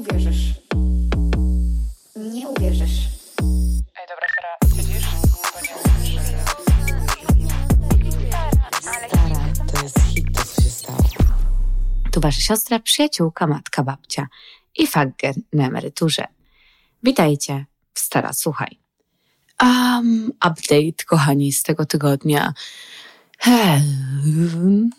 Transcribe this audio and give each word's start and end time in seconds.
uwierzysz. 0.00 0.54
Nie 2.16 2.48
uwierzysz. 2.48 3.08
Ej, 3.96 4.06
dobra, 4.08 4.26
Sara, 4.34 4.56
nie 4.84 5.00
Stara, 9.08 9.52
to 9.72 9.82
jest 9.82 10.00
hit, 10.00 10.26
to 10.36 10.44
co 10.44 10.62
się 10.62 10.70
stało. 10.70 10.98
Tu 12.12 12.20
wasza 12.20 12.40
siostra, 12.40 12.78
przyjaciółka, 12.78 13.46
matka, 13.46 13.82
babcia 13.82 14.26
i 14.76 14.86
fagger 14.86 15.34
na 15.52 15.66
emeryturze. 15.66 16.24
Witajcie 17.02 17.64
w 17.94 18.00
Stara 18.00 18.32
Słuchaj. 18.32 18.78
Um, 19.62 20.32
update, 20.36 21.04
kochani, 21.06 21.52
z 21.52 21.62
tego 21.62 21.86
tygodnia. 21.86 22.52
Hmm, 23.38 24.90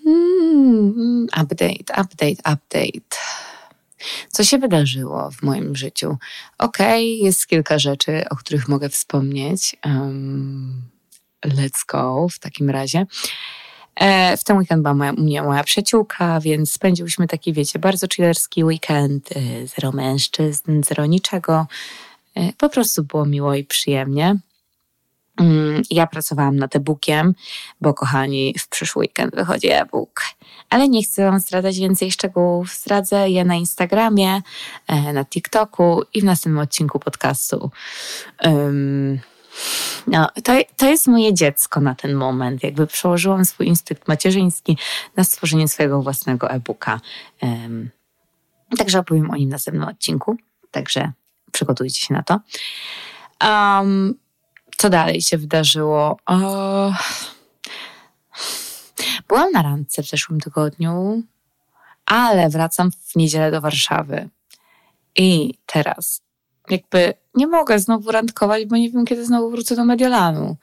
Update, 1.42 2.02
update, 2.02 2.54
update. 2.54 3.18
Co 4.30 4.44
się 4.44 4.58
wydarzyło 4.58 5.32
w 5.32 5.42
moim 5.44 5.76
życiu? 5.76 6.18
Okej, 6.58 7.18
jest 7.20 7.48
kilka 7.48 7.80
rzeczy, 7.80 8.24
o 8.30 8.36
których 8.36 8.68
mogę 8.68 8.90
wspomnieć. 8.90 9.76
Um, 9.86 10.82
let's 11.46 11.86
go 11.88 12.28
w 12.32 12.40
takim 12.40 12.70
razie. 12.70 13.06
E, 13.96 14.38
w 14.38 14.44
ten 14.44 14.58
weekend 14.58 14.82
była 14.82 14.94
moja, 14.94 15.12
u 15.14 15.22
mnie 15.22 15.42
moja 15.44 15.64
przyjaciółka, 15.64 16.40
więc 16.40 16.72
spędziłyśmy 16.72 17.28
taki, 17.28 17.54
wiecie, 17.54 17.80
bardzo 17.80 18.08
chillerski 18.16 18.64
weekend. 18.64 19.30
e, 19.32 19.68
Zero 19.68 19.92
mężczyzn, 19.92 20.84
zero 20.84 21.06
niczego. 21.06 21.68
E, 22.36 22.54
Po 22.54 22.70
prostu 22.70 23.04
było 23.04 23.26
miło 23.26 23.56
i 23.56 23.64
przyjemnie. 23.64 24.36
Mm, 25.42 25.82
Ja 25.90 26.08
pracowałam 26.08 26.56
nad 26.56 26.76
e-bookiem, 26.76 27.34
bo 27.82 27.94
kochani, 27.94 28.56
w 28.60 28.68
przyszły 28.68 29.00
weekend 29.00 29.36
wychodzi 29.36 29.70
e-book. 29.70 30.22
Ale 30.70 30.90
nie 30.90 31.04
chcę 31.04 31.26
Wam 31.26 31.40
zdradzać 31.40 31.80
więcej 31.80 32.12
szczegółów. 32.12 32.74
Zdradzę 32.74 33.30
je 33.30 33.46
na 33.46 33.56
Instagramie, 33.56 34.42
e, 34.88 35.14
na 35.14 35.26
TikToku 35.26 36.02
i 36.14 36.22
w 36.22 36.24
następnym 36.24 36.64
odcinku 36.64 37.00
podcastu. 37.00 37.72
Ym, 38.46 39.20
no, 40.08 40.30
to, 40.44 40.54
to 40.78 40.90
jest 40.90 41.08
moje 41.08 41.34
dziecko 41.34 41.82
na 41.82 41.96
ten 41.96 42.14
moment. 42.14 42.64
Jakby 42.64 42.88
przełożyłam 42.88 43.46
swój 43.46 43.68
instynkt 43.68 44.08
macierzyński 44.08 44.78
na 45.18 45.24
stworzenie 45.24 45.68
swojego 45.68 46.02
własnego 46.02 46.50
e-booka. 46.50 47.00
Ym, 47.44 47.90
także 48.78 49.00
opowiem 49.00 49.32
o 49.32 49.36
nim 49.36 49.50
w 49.50 49.52
następnym 49.52 49.88
odcinku. 49.88 50.38
Także 50.72 51.12
przygotujcie 51.52 52.02
się 52.06 52.14
na 52.14 52.24
to. 52.24 52.40
Um, 53.48 54.21
co 54.82 54.90
dalej 54.90 55.22
się 55.22 55.38
wydarzyło? 55.38 56.18
O... 56.26 56.94
Byłam 59.28 59.52
na 59.52 59.62
randce 59.62 60.04
w 60.04 60.10
zeszłym 60.10 60.40
tygodniu, 60.40 61.24
ale 62.06 62.50
wracam 62.50 62.92
w 62.92 63.16
niedzielę 63.16 63.52
do 63.52 63.62
Warszawy. 63.62 64.30
I 65.16 65.54
teraz 65.66 66.22
jakby 66.70 67.14
nie 67.36 67.48
mogę 67.48 67.80
znowu 67.80 68.12
randkować, 68.12 68.66
bo 68.66 68.78
nie 68.78 68.90
wiem, 68.90 69.06
kiedy 69.06 69.26
znowu 69.26 69.52
wrócę 69.52 69.76
do 69.76 69.86
Mediolanu. 69.86 70.58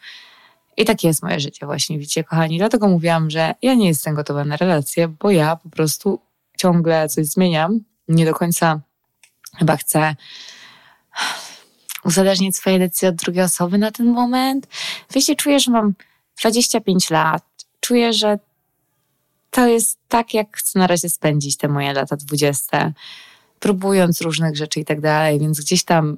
I 0.77 0.85
takie 0.85 1.09
jest 1.09 1.23
moje 1.23 1.41
życie 1.41 1.67
właśnie, 1.67 1.99
widzicie, 1.99 2.25
kochani. 2.25 2.59
Dlatego 2.59 2.89
mówiłam, 2.89 3.31
że 3.31 3.55
ja 3.63 3.75
nie 3.75 3.89
jestem 3.89 4.15
gotowa 4.15 4.45
na 4.45 4.57
relacje, 4.57 5.09
bo 5.09 5.31
ja 5.31 5.57
po 5.57 5.69
prostu 5.69 6.21
ciągle 6.57 7.09
coś 7.09 7.27
zmieniam. 7.27 7.81
Nie 8.09 8.25
do 8.25 8.35
końca 8.35 8.81
chyba 9.59 9.77
chcę 9.77 10.17
uzależnić 12.09 12.57
swoje 12.57 12.79
decyzje 12.79 13.09
od 13.09 13.15
drugiej 13.15 13.45
osoby 13.45 13.79
na 13.79 13.91
ten 13.91 14.07
moment. 14.07 14.67
Wiecie, 15.11 15.37
czuję, 15.37 15.61
że 15.61 15.71
mam 15.71 15.95
25 16.41 17.11
lat. 17.11 17.45
Czuję, 17.81 18.13
że 18.13 18.39
to 19.51 19.67
jest 19.67 19.99
tak, 20.09 20.35
jak 20.35 20.57
chcę 20.57 20.79
na 20.79 20.87
razie 20.87 21.09
spędzić 21.09 21.57
te 21.57 21.69
moje 21.69 21.93
lata 21.93 22.17
20, 22.17 22.93
próbując 23.61 24.21
różnych 24.21 24.57
rzeczy 24.57 24.81
i 24.81 24.85
tak 24.85 25.01
dalej, 25.01 25.41
więc 25.41 25.61
gdzieś 25.61 25.85
tam 25.85 26.17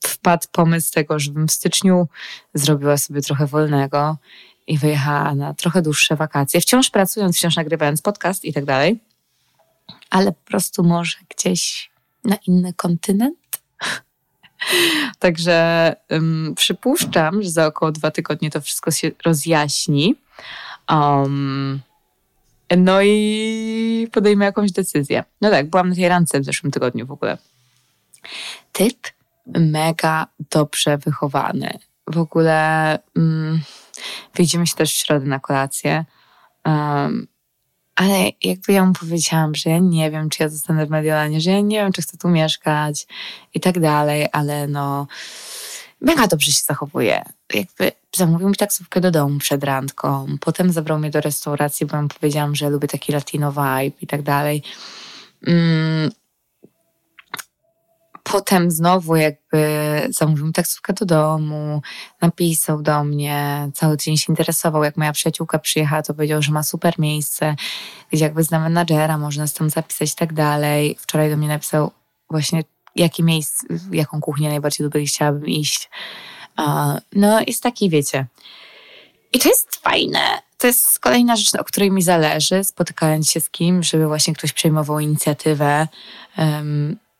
wpadł 0.00 0.46
pomysł 0.52 0.92
tego, 0.92 1.18
żebym 1.18 1.48
w 1.48 1.52
styczniu 1.52 2.08
zrobiła 2.54 2.96
sobie 2.96 3.22
trochę 3.22 3.46
wolnego 3.46 4.16
i 4.66 4.78
wyjechała 4.78 5.34
na 5.34 5.54
trochę 5.54 5.82
dłuższe 5.82 6.16
wakacje, 6.16 6.60
wciąż 6.60 6.90
pracując, 6.90 7.36
wciąż 7.36 7.56
nagrywając 7.56 8.02
podcast 8.02 8.44
i 8.44 8.52
tak 8.52 8.64
dalej, 8.64 9.00
ale 10.10 10.32
po 10.32 10.44
prostu 10.44 10.84
może 10.84 11.16
gdzieś 11.36 11.90
na 12.24 12.36
inny 12.46 12.72
kontynent. 12.72 13.41
Także 15.18 15.96
um, 16.10 16.54
przypuszczam, 16.56 17.42
że 17.42 17.50
za 17.50 17.66
około 17.66 17.92
dwa 17.92 18.10
tygodnie 18.10 18.50
to 18.50 18.60
wszystko 18.60 18.90
się 18.90 19.10
rozjaśni. 19.24 20.14
Um, 20.90 21.80
no 22.76 23.02
i 23.02 24.08
podejmę 24.12 24.44
jakąś 24.44 24.72
decyzję. 24.72 25.24
No 25.40 25.50
tak, 25.50 25.70
byłam 25.70 25.88
na 25.88 25.94
tej 25.94 26.08
randce 26.08 26.40
w 26.40 26.44
zeszłym 26.44 26.72
tygodniu 26.72 27.06
w 27.06 27.10
ogóle. 27.10 27.38
Typ 28.72 29.08
mega 29.46 30.26
dobrze 30.50 30.98
wychowany. 30.98 31.78
W 32.06 32.18
ogóle 32.18 32.98
um, 33.16 33.60
wyjdziemy 34.34 34.66
się 34.66 34.74
też 34.74 34.94
w 34.94 34.96
środę 34.96 35.26
na 35.26 35.40
kolację. 35.40 36.04
Um, 36.64 37.26
ale 37.96 38.30
jakby 38.42 38.72
ja 38.72 38.84
mu 38.84 38.92
powiedziałam, 38.92 39.54
że 39.54 39.70
ja 39.70 39.78
nie 39.78 40.10
wiem, 40.10 40.28
czy 40.28 40.42
ja 40.42 40.48
zostanę 40.48 40.86
w 40.86 40.90
Mediolanie, 40.90 41.40
że 41.40 41.50
ja 41.50 41.60
nie 41.60 41.76
wiem, 41.76 41.92
czy 41.92 42.02
chcę 42.02 42.18
tu 42.18 42.28
mieszkać 42.28 43.06
i 43.54 43.60
tak 43.60 43.80
dalej, 43.80 44.26
ale 44.32 44.68
no 44.68 45.06
mega 46.00 46.26
dobrze 46.26 46.52
się 46.52 46.62
zachowuje. 46.66 47.22
Jakby 47.54 47.92
zamówił 48.16 48.48
mi 48.48 48.54
taksówkę 48.54 49.00
do 49.00 49.10
domu 49.10 49.38
przed 49.38 49.64
randką, 49.64 50.26
potem 50.40 50.72
zabrał 50.72 50.98
mnie 50.98 51.10
do 51.10 51.20
restauracji, 51.20 51.86
bo 51.86 52.02
mu 52.02 52.08
powiedziałam, 52.08 52.54
że 52.54 52.70
lubię 52.70 52.88
taki 52.88 53.12
latino 53.12 53.52
vibe 53.52 53.96
i 54.00 54.06
tak 54.06 54.22
dalej. 54.22 54.62
Mm. 55.46 56.10
Potem 58.32 58.70
znowu 58.70 59.16
jakby 59.16 59.66
zamówił 60.10 60.52
taksówkę 60.52 60.92
do 60.92 61.06
domu, 61.06 61.82
napisał 62.20 62.82
do 62.82 63.04
mnie, 63.04 63.70
cały 63.74 63.96
dzień 63.96 64.16
się 64.16 64.32
interesował, 64.32 64.84
jak 64.84 64.96
moja 64.96 65.12
przyjaciółka 65.12 65.58
przyjechała, 65.58 66.02
to 66.02 66.14
powiedział, 66.14 66.42
że 66.42 66.52
ma 66.52 66.62
super 66.62 66.98
miejsce, 66.98 67.56
gdzie 68.12 68.24
jakby 68.24 68.42
zna 68.42 68.60
menadżera, 68.60 69.18
można 69.18 69.46
z 69.46 69.52
tam 69.52 69.70
zapisać 69.70 70.12
i 70.12 70.16
tak 70.16 70.32
dalej. 70.32 70.96
Wczoraj 71.00 71.30
do 71.30 71.36
mnie 71.36 71.48
napisał 71.48 71.90
właśnie, 72.30 72.64
jakie 72.96 73.22
miejsce, 73.22 73.66
jaką 73.90 74.20
kuchnię 74.20 74.48
najbardziej 74.48 74.84
lubię 74.84 75.00
i 75.00 75.06
chciałabym 75.06 75.46
iść. 75.46 75.90
No 77.12 77.40
jest 77.46 77.62
taki, 77.62 77.90
wiecie. 77.90 78.26
I 79.32 79.38
to 79.38 79.48
jest 79.48 79.76
fajne. 79.76 80.20
To 80.58 80.66
jest 80.66 81.00
kolejna 81.00 81.36
rzecz, 81.36 81.54
o 81.54 81.64
której 81.64 81.90
mi 81.90 82.02
zależy, 82.02 82.64
spotykając 82.64 83.30
się 83.30 83.40
z 83.40 83.50
kim, 83.50 83.82
żeby 83.82 84.06
właśnie 84.06 84.34
ktoś 84.34 84.52
przejmował 84.52 85.00
inicjatywę, 85.00 85.88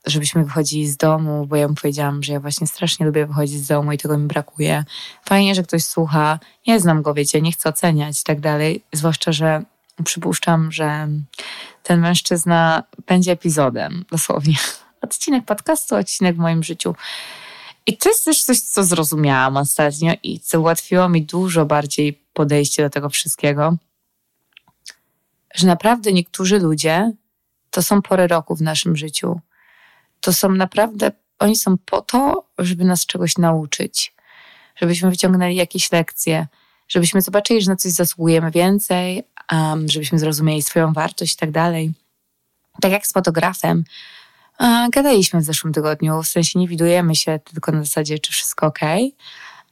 żebyśmy 0.06 0.44
wychodzili 0.44 0.88
z 0.88 0.96
domu, 0.96 1.46
bo 1.46 1.56
ja 1.56 1.68
mu 1.68 1.74
powiedziałam, 1.74 2.22
że 2.22 2.32
ja 2.32 2.40
właśnie 2.40 2.66
strasznie 2.66 3.06
lubię 3.06 3.26
wychodzić 3.26 3.64
z 3.64 3.68
domu 3.68 3.92
i 3.92 3.98
tego 3.98 4.18
mi 4.18 4.26
brakuje. 4.26 4.84
Fajnie, 5.24 5.54
że 5.54 5.62
ktoś 5.62 5.84
słucha. 5.84 6.38
Nie 6.66 6.80
znam 6.80 7.02
go, 7.02 7.14
wiecie, 7.14 7.40
nie 7.40 7.52
chcę 7.52 7.68
oceniać 7.68 8.20
i 8.20 8.24
tak 8.24 8.40
dalej. 8.40 8.84
Zwłaszcza, 8.92 9.32
że 9.32 9.62
przypuszczam, 10.04 10.72
że 10.72 11.08
ten 11.82 12.00
mężczyzna 12.00 12.82
będzie 13.06 13.32
epizodem, 13.32 14.04
dosłownie. 14.10 14.54
Odcinek 15.00 15.44
podcastu, 15.44 15.96
odcinek 15.96 16.36
w 16.36 16.38
moim 16.38 16.62
życiu. 16.62 16.94
I 17.86 17.96
to 17.96 18.08
jest 18.08 18.24
też 18.24 18.42
coś, 18.42 18.60
co 18.60 18.84
zrozumiałam 18.84 19.56
ostatnio 19.56 20.12
i 20.22 20.40
co 20.40 20.60
ułatwiło 20.60 21.08
mi 21.08 21.22
dużo 21.22 21.66
bardziej 21.66 22.22
podejście 22.32 22.82
do 22.82 22.90
tego 22.90 23.08
wszystkiego, 23.08 23.76
że 25.54 25.66
naprawdę 25.66 26.12
niektórzy 26.12 26.58
ludzie 26.58 27.12
to 27.70 27.82
są 27.82 28.02
pory 28.02 28.26
roku 28.26 28.56
w 28.56 28.62
naszym 28.62 28.96
życiu. 28.96 29.40
To 30.22 30.32
są 30.32 30.48
naprawdę, 30.48 31.12
oni 31.38 31.56
są 31.56 31.78
po 31.78 32.02
to, 32.02 32.44
żeby 32.58 32.84
nas 32.84 33.06
czegoś 33.06 33.38
nauczyć, 33.38 34.14
żebyśmy 34.76 35.10
wyciągnęli 35.10 35.56
jakieś 35.56 35.92
lekcje, 35.92 36.46
żebyśmy 36.88 37.22
zobaczyli, 37.22 37.62
że 37.62 37.70
na 37.70 37.76
coś 37.76 37.92
zasługujemy 37.92 38.50
więcej, 38.50 39.22
um, 39.52 39.88
żebyśmy 39.88 40.18
zrozumieli 40.18 40.62
swoją 40.62 40.92
wartość 40.92 41.34
i 41.34 41.36
tak 41.36 41.50
dalej. 41.50 41.92
Tak 42.80 42.92
jak 42.92 43.06
z 43.06 43.12
fotografem. 43.12 43.84
E, 44.60 44.88
Gadaliśmy 44.92 45.40
w 45.40 45.44
zeszłym 45.44 45.72
tygodniu, 45.72 46.22
w 46.22 46.28
sensie 46.28 46.58
nie 46.58 46.68
widujemy 46.68 47.16
się, 47.16 47.40
tylko 47.44 47.72
na 47.72 47.84
zasadzie, 47.84 48.18
czy 48.18 48.32
wszystko 48.32 48.66
ok. 48.66 48.80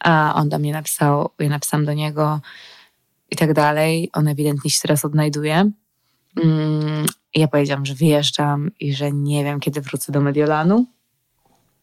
A 0.00 0.34
on 0.34 0.48
do 0.48 0.58
mnie 0.58 0.72
napisał, 0.72 1.30
ja 1.38 1.48
napisałam 1.48 1.86
do 1.86 1.92
niego 1.92 2.40
i 3.30 3.36
tak 3.36 3.52
dalej. 3.52 4.10
On 4.12 4.28
ewidentnie 4.28 4.70
się 4.70 4.78
teraz 4.82 5.04
odnajduje. 5.04 5.70
Mm, 6.36 7.06
ja 7.34 7.48
powiedziałam, 7.48 7.86
że 7.86 7.94
wyjeżdżam 7.94 8.70
i 8.80 8.94
że 8.94 9.12
nie 9.12 9.44
wiem, 9.44 9.60
kiedy 9.60 9.80
wrócę 9.80 10.12
do 10.12 10.20
Mediolanu. 10.20 10.86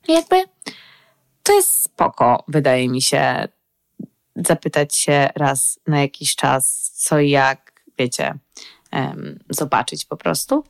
Jakby 0.08 0.36
to 1.44 1.54
jest 1.54 1.84
spoko, 1.84 2.44
wydaje 2.48 2.90
mi 2.90 3.02
się, 3.02 3.48
zapytać 4.36 4.96
się 4.96 5.30
raz 5.36 5.80
na 5.88 6.02
jakiś 6.02 6.36
czas, 6.36 6.92
co 6.96 7.20
i 7.20 7.30
jak, 7.30 7.82
wiecie, 7.98 8.34
zobaczyć 9.50 10.06
po 10.06 10.18
prostu. 10.18 10.64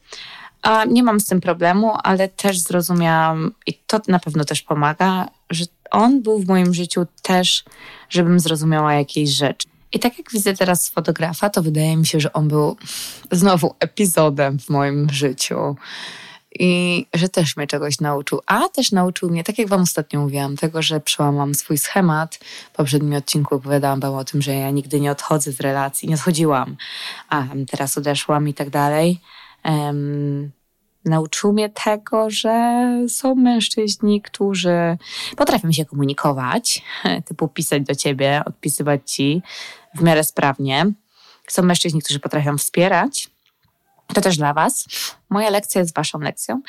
A 0.62 0.85
nie 0.85 1.03
mam 1.03 1.19
z 1.19 1.25
tym 1.25 1.41
problemu, 1.41 1.94
ale 2.03 2.30
też 2.30 2.59
zrozumiałam, 2.59 3.53
i 3.65 3.73
to 3.73 4.00
na 4.07 4.19
pewno 4.19 4.45
też 4.45 4.62
pomaga, 4.62 5.27
że 5.50 5.65
on 5.91 6.21
był 6.21 6.39
w 6.39 6.47
moim 6.47 6.73
życiu 6.73 7.06
też, 7.21 7.63
żebym 8.09 8.39
zrozumiała 8.39 8.94
jakieś 8.94 9.30
rzeczy. 9.30 9.68
I 9.92 10.00
tak 10.00 10.18
jak 10.18 10.31
widzę 10.31 10.54
teraz 10.54 10.89
fotografa, 10.89 11.50
to 11.50 11.63
wydaje 11.63 11.98
mi 11.98 12.06
się, 12.06 12.19
że 12.19 12.34
on 12.34 12.48
był 12.48 12.78
znowu 13.31 13.75
epizodem 13.80 14.60
w 14.60 14.69
moim 14.69 15.10
życiu. 15.10 15.75
i 16.60 17.06
że 17.13 17.30
też 17.30 17.57
mnie 17.57 17.68
czegoś 17.68 18.00
nauczył. 18.00 18.42
A 18.45 18.69
też 18.69 18.92
nauczył 18.92 19.30
mnie, 19.30 19.44
tak 19.44 19.57
jak 19.57 19.68
Wam 19.68 19.81
ostatnio 19.81 20.19
mówiłam, 20.19 20.57
tego, 20.57 20.81
że 20.81 21.00
przełamam 21.00 21.56
swój 21.56 21.78
schemat. 21.78 22.36
W 22.74 22.75
poprzednim 22.75 23.13
odcinku 23.13 23.56
opowiadałam 23.56 24.00
Wam 24.00 24.13
o 24.13 24.24
tym, 24.24 24.42
że 24.42 24.54
ja 24.54 24.72
nigdy 24.72 25.00
nie 25.00 25.12
odchodzę 25.12 25.51
z 25.51 25.60
relacji, 25.60 26.10
nie 26.10 26.16
odchodziłam, 26.16 26.78
a 27.30 27.44
teraz 27.72 27.98
odeszłam 27.98 28.48
i 28.48 28.54
tak 28.54 28.69
dalej. 28.69 29.22
Nauczył 31.05 31.53
mnie 31.53 31.69
tego, 31.69 32.29
że 32.29 32.85
są 33.07 33.35
mężczyźni, 33.35 34.21
którzy 34.21 34.97
potrafią 35.38 35.71
się 35.71 35.85
komunikować, 35.85 36.83
typu 37.27 37.47
pisać 37.47 37.83
do 37.83 37.95
ciebie, 37.95 38.41
odpisywać 38.45 39.11
ci 39.11 39.41
w 39.95 40.01
miarę 40.01 40.23
sprawnie. 40.23 40.85
Są 41.47 41.63
mężczyźni, 41.63 42.01
którzy 42.01 42.19
potrafią 42.19 42.57
wspierać. 42.57 43.29
To 44.13 44.21
też 44.21 44.38
dla 44.38 44.53
Was. 44.53 44.85
Moja 45.29 45.49
lekcja 45.49 45.81
jest 45.81 45.95
Waszą 45.95 46.19
lekcją. 46.19 46.61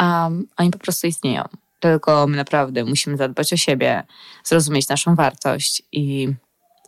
Um, 0.00 0.48
oni 0.56 0.70
po 0.70 0.78
prostu 0.78 1.06
istnieją. 1.06 1.44
Tylko 1.80 2.26
my 2.26 2.36
naprawdę 2.36 2.84
musimy 2.84 3.16
zadbać 3.16 3.52
o 3.52 3.56
siebie, 3.56 4.02
zrozumieć 4.44 4.88
naszą 4.88 5.14
wartość 5.14 5.82
i 5.92 6.28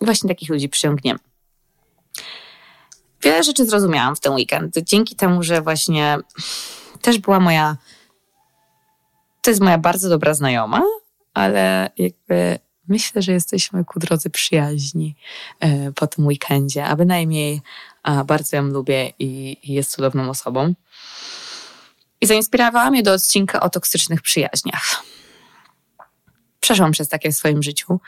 właśnie 0.01 0.29
takich 0.29 0.49
ludzi 0.49 0.69
przyciągniemy. 0.69 1.19
Wiele 3.23 3.43
rzeczy 3.43 3.67
zrozumiałam 3.67 4.17
w 4.17 4.21
ten 4.21 4.33
weekend. 4.33 4.79
Dzięki 4.79 5.17
temu, 5.17 5.43
że 5.43 5.63
właśnie 5.63 6.19
też 7.03 7.19
była 7.19 7.41
moja. 7.41 7.77
To 9.43 9.51
jest 9.51 9.61
moja 9.61 9.79
bardzo 9.79 10.09
dobra 10.09 10.35
znajoma, 10.35 10.83
ale 11.35 11.91
jakby 11.97 12.59
myślę, 12.89 13.23
że 13.23 13.33
jesteśmy 13.33 13.85
ku 13.85 13.99
drodze 13.99 14.31
przyjaźni 14.31 15.17
e, 15.61 15.93
po 15.93 16.07
tym 16.07 16.27
weekendzie, 16.27 16.85
a 16.85 16.97
bynajmniej 16.97 17.61
bardzo 18.27 18.57
ją 18.57 18.63
lubię 18.63 19.13
i, 19.19 19.57
jest 19.75 19.91
cudowną 19.91 20.31
osobą. 20.31 20.75
I 22.21 22.27
zainspirowała 22.27 22.91
mnie 22.91 23.03
do 23.03 23.13
odcinka 23.13 23.61
o 23.61 23.71
toksycznych 23.71 24.23
przyjaźniach. 24.23 25.03
Przeszłam 26.61 26.93
przez 26.93 27.09
takie 27.09 27.33
w 27.33 27.37
swoim 27.37 27.63
życiu. 27.63 28.01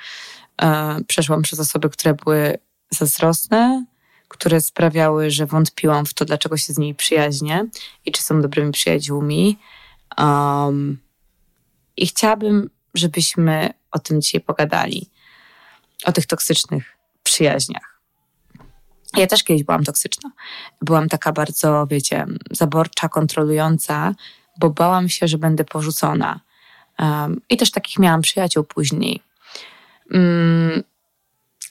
E, 0.63 0.99
przeszłam 1.07 1.43
przez 1.43 1.61
osoby, 1.61 1.91
które 1.91 2.15
były 2.15 2.59
zazdrosne, 2.91 3.85
które 4.31 4.61
sprawiały, 4.61 5.31
że 5.31 5.47
wątpiłam 5.47 6.07
w 6.07 6.15
to, 6.15 6.25
dlaczego 6.25 6.57
się 6.57 6.73
z 6.73 6.79
nimi 6.79 6.95
przyjaźnię 6.95 7.67
i 8.07 8.13
czy 8.13 8.23
są 8.23 8.43
dobrymi 8.43 8.73
przyjaciółmi. 8.73 9.59
Um, 10.19 10.99
I 11.97 12.07
chciałabym, 12.07 12.71
żebyśmy 12.95 13.71
o 13.91 13.99
tym 13.99 14.21
dzisiaj 14.23 14.41
pogadali. 14.41 15.11
O 16.05 16.13
tych 16.13 16.27
toksycznych 16.27 16.97
przyjaźniach. 17.23 18.01
Ja 19.17 19.27
też 19.27 19.45
kiedyś 19.45 19.65
byłam 19.65 19.85
toksyczna. 19.85 20.31
Byłam 20.83 21.09
taka 21.09 21.33
bardzo, 21.33 21.87
wiecie, 21.87 22.27
zaborcza, 22.51 23.09
kontrolująca, 23.09 24.15
bo 24.61 24.71
bałam 24.71 25.09
się, 25.09 25.29
że 25.29 25.39
będę 25.39 25.65
porzucona. 25.65 26.41
Um, 26.99 27.41
I 27.51 27.57
też 27.57 27.71
takich 27.71 27.99
miałam 27.99 28.23
przyjaciół 28.23 28.65
później. 28.65 29.23
Um, 30.11 30.83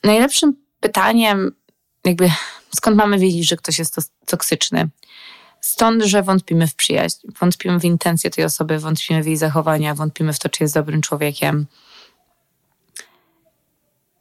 najlepszym 0.03 0.55
pytaniem, 0.79 1.51
jakby 2.05 2.31
skąd 2.75 2.97
mamy 2.97 3.19
wiedzieć, 3.19 3.49
że 3.49 3.57
ktoś 3.57 3.79
jest 3.79 4.11
toksyczny? 4.25 4.89
Stąd, 5.61 6.03
że 6.03 6.23
wątpimy 6.23 6.67
w 6.67 6.75
przyjaźń, 6.75 7.27
wątpimy 7.39 7.79
w 7.79 7.85
intencje 7.85 8.29
tej 8.29 8.45
osoby, 8.45 8.79
wątpimy 8.79 9.23
w 9.23 9.25
jej 9.27 9.37
zachowania, 9.37 9.95
wątpimy 9.95 10.33
w 10.33 10.39
to, 10.39 10.49
czy 10.49 10.63
jest 10.63 10.73
dobrym 10.73 11.01
człowiekiem. 11.01 11.65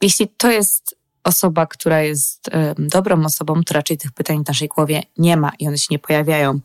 Jeśli 0.01 0.27
to 0.27 0.51
jest 0.51 0.95
osoba, 1.23 1.65
która 1.65 2.01
jest 2.01 2.49
dobrą 2.77 3.25
osobą, 3.25 3.63
to 3.63 3.73
raczej 3.73 3.97
tych 3.97 4.11
pytań 4.11 4.43
w 4.43 4.47
naszej 4.47 4.67
głowie 4.67 5.03
nie 5.17 5.37
ma 5.37 5.51
i 5.59 5.67
one 5.67 5.77
się 5.77 5.87
nie 5.91 5.99
pojawiają. 5.99 6.59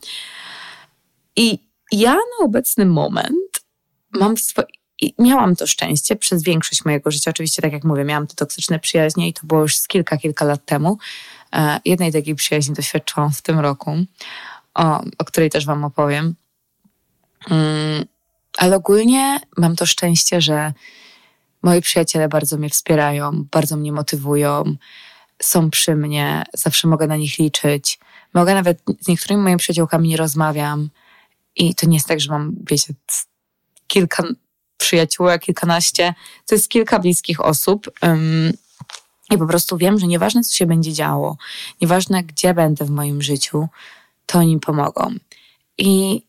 I 1.35 1.59
ja 1.91 2.13
na 2.13 2.45
obecny 2.45 2.85
moment 2.85 3.65
mam 4.11 4.37
swoje. 4.37 4.67
I 5.01 5.13
miałam 5.19 5.55
to 5.55 5.67
szczęście 5.67 6.15
przez 6.15 6.43
większość 6.43 6.85
mojego 6.85 7.11
życia. 7.11 7.31
Oczywiście, 7.31 7.61
tak 7.61 7.73
jak 7.73 7.83
mówię, 7.83 8.03
miałam 8.03 8.27
te 8.27 8.35
toksyczne 8.35 8.79
przyjaźnie 8.79 9.27
i 9.27 9.33
to 9.33 9.41
było 9.47 9.61
już 9.61 9.77
z 9.77 9.87
kilka, 9.87 10.17
kilka 10.17 10.45
lat 10.45 10.65
temu. 10.65 10.97
E, 11.53 11.79
jednej 11.85 12.11
takiej 12.13 12.35
przyjaźni 12.35 12.75
doświadczyłam 12.75 13.31
w 13.31 13.41
tym 13.41 13.59
roku, 13.59 13.95
o, 14.73 15.03
o 15.17 15.25
której 15.25 15.49
też 15.49 15.65
Wam 15.65 15.83
opowiem. 15.83 16.35
Mm, 17.49 18.05
ale 18.57 18.75
ogólnie 18.75 19.39
mam 19.57 19.75
to 19.75 19.85
szczęście, 19.85 20.41
że 20.41 20.73
moi 21.61 21.81
przyjaciele 21.81 22.27
bardzo 22.29 22.57
mnie 22.57 22.69
wspierają, 22.69 23.45
bardzo 23.51 23.77
mnie 23.77 23.91
motywują, 23.91 24.75
są 25.41 25.69
przy 25.69 25.95
mnie, 25.95 26.43
zawsze 26.53 26.87
mogę 26.87 27.07
na 27.07 27.15
nich 27.15 27.37
liczyć. 27.39 27.99
Mogę 28.33 28.53
nawet 28.53 28.81
z 29.01 29.07
niektórymi 29.07 29.43
moimi 29.43 29.57
przyjaciółkami 29.57 30.09
nie 30.09 30.17
rozmawiam 30.17 30.89
i 31.55 31.75
to 31.75 31.87
nie 31.87 31.97
jest 31.97 32.07
tak, 32.07 32.19
że 32.19 32.31
mam, 32.31 32.55
wiecie, 32.69 32.93
kilka 33.87 34.23
przyjaciółek, 34.77 35.41
kilkanaście. 35.41 36.13
To 36.45 36.55
jest 36.55 36.69
kilka 36.69 36.99
bliskich 36.99 37.45
osób. 37.45 37.91
I 39.31 39.37
po 39.37 39.47
prostu 39.47 39.77
wiem, 39.77 39.99
że 39.99 40.07
nieważne, 40.07 40.43
co 40.43 40.57
się 40.57 40.65
będzie 40.65 40.93
działo, 40.93 41.37
nieważne, 41.81 42.23
gdzie 42.23 42.53
będę 42.53 42.85
w 42.85 42.89
moim 42.89 43.21
życiu, 43.21 43.67
to 44.25 44.39
oni 44.39 44.59
pomogą. 44.59 45.13
I 45.77 46.21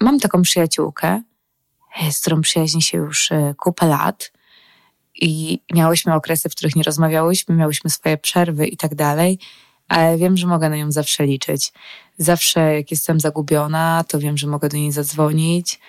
mam 0.00 0.20
taką 0.20 0.42
przyjaciółkę, 0.42 1.22
z 2.10 2.20
którą 2.20 2.40
przyjaźni 2.40 2.82
się 2.82 2.98
już 2.98 3.32
e, 3.32 3.54
kupę 3.58 3.86
lat 3.86 4.32
i 5.14 5.60
miałyśmy 5.74 6.14
okresy, 6.14 6.48
w 6.48 6.54
których 6.54 6.76
nie 6.76 6.82
rozmawiałyśmy, 6.82 7.54
miałyśmy 7.54 7.90
swoje 7.90 8.18
przerwy 8.18 8.66
i 8.66 8.76
tak 8.76 8.94
dalej, 8.94 9.38
ale 9.88 10.18
wiem, 10.18 10.36
że 10.36 10.46
mogę 10.46 10.70
na 10.70 10.76
nią 10.76 10.92
zawsze 10.92 11.26
liczyć. 11.26 11.72
Zawsze, 12.18 12.74
jak 12.74 12.90
jestem 12.90 13.20
zagubiona, 13.20 14.04
to 14.08 14.18
wiem, 14.18 14.36
że 14.36 14.46
mogę 14.46 14.68
do 14.68 14.76
niej 14.76 14.92
zadzwonić. 14.92 15.80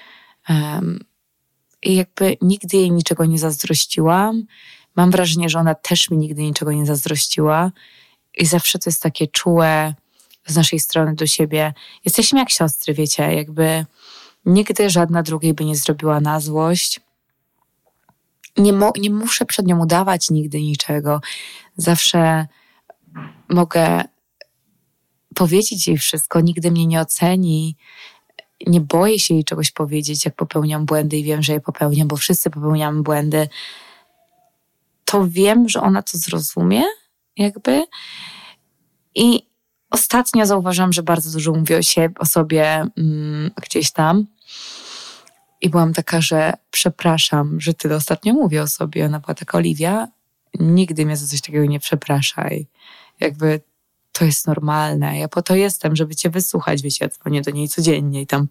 Um, 0.50 1.00
I 1.83 1.95
jakby 1.95 2.38
nigdy 2.41 2.77
jej 2.77 2.91
niczego 2.91 3.25
nie 3.25 3.39
zazdrościłam. 3.39 4.44
Mam 4.95 5.12
wrażenie, 5.12 5.50
że 5.50 5.59
ona 5.59 5.75
też 5.75 6.09
mi 6.09 6.18
nigdy 6.18 6.44
niczego 6.44 6.71
nie 6.71 6.85
zazdrościła. 6.85 7.71
I 8.38 8.45
zawsze 8.45 8.79
to 8.79 8.89
jest 8.89 9.01
takie 9.01 9.27
czułe 9.27 9.94
z 10.45 10.56
naszej 10.56 10.79
strony 10.79 11.15
do 11.15 11.27
siebie. 11.27 11.74
Jesteśmy 12.06 12.39
jak 12.39 12.50
siostry, 12.50 12.94
wiecie, 12.94 13.33
jakby 13.33 13.85
Nigdy 14.47 14.89
żadna 14.89 15.24
drugiej 15.24 15.53
by 15.53 15.65
nie 15.65 15.75
zrobiła 15.75 16.19
na 16.19 16.39
złość. 16.39 17.00
Nie, 18.57 18.73
mo- 18.73 18.94
nie 19.00 19.09
muszę 19.09 19.45
przed 19.45 19.65
nią 19.65 19.80
udawać 19.80 20.30
nigdy 20.30 20.62
niczego. 20.62 21.21
Zawsze 21.77 22.47
mogę 23.50 24.03
powiedzieć 25.35 25.88
jej 25.88 25.97
wszystko, 25.97 26.41
nigdy 26.41 26.71
mnie 26.71 26.85
nie 26.85 27.01
oceni. 27.01 27.75
Nie 28.68 28.81
boję 28.81 29.19
się 29.19 29.33
jej 29.33 29.44
czegoś 29.44 29.71
powiedzieć, 29.71 30.26
jak 30.26 30.35
popełniam 30.35 30.85
błędy 30.85 31.18
i 31.18 31.23
wiem, 31.23 31.44
że 31.44 31.54
je 31.54 31.59
popełniam, 31.59 32.07
bo 32.07 32.16
wszyscy 32.16 32.49
popełniamy 32.49 33.04
błędy. 33.04 33.49
To 35.06 35.28
wiem, 35.28 35.69
że 35.69 35.81
ona 35.81 36.02
to 36.02 36.18
zrozumie, 36.18 36.83
jakby. 37.37 37.85
I 39.16 39.47
ostatnio 39.90 40.45
zauważyłam, 40.45 40.94
że 40.94 41.04
bardzo 41.04 41.31
dużo 41.31 41.52
mówi 41.52 41.76
o, 41.76 41.81
siebie, 41.81 42.16
o 42.19 42.26
sobie 42.26 42.87
mm, 42.97 43.52
gdzieś 43.61 43.92
tam. 43.92 44.26
I 45.61 45.69
byłam 45.69 45.94
taka, 45.94 46.21
że 46.21 46.54
przepraszam, 46.71 47.61
że 47.61 47.73
tyle 47.73 47.95
ostatnio 47.95 48.33
mówię 48.33 48.61
o 48.61 48.68
sobie. 48.68 49.06
Ona 49.06 49.19
była 49.19 49.33
taka, 49.33 49.57
Oliwia, 49.57 50.07
nigdy 50.59 51.06
mnie 51.06 51.18
za 51.18 51.28
coś 51.28 51.42
takiego 51.42 51.66
nie 51.66 51.80
przepraszaj. 51.80 52.68
Jakby 53.19 53.61
to 54.18 54.26
jest 54.26 54.47
normalne. 54.47 55.19
Ja 55.19 55.28
po 55.28 55.42
to 55.42 55.56
jestem, 55.56 55.95
żeby 55.95 56.16
cię 56.16 56.30
wysłuchać. 56.30 56.81
Wiecie, 56.81 57.06
ja 57.06 57.09
dzwonię 57.09 57.42
do 57.42 57.52
niej 57.52 57.69
codziennie 57.69 58.21
i 58.21 58.28
tam 58.28 58.47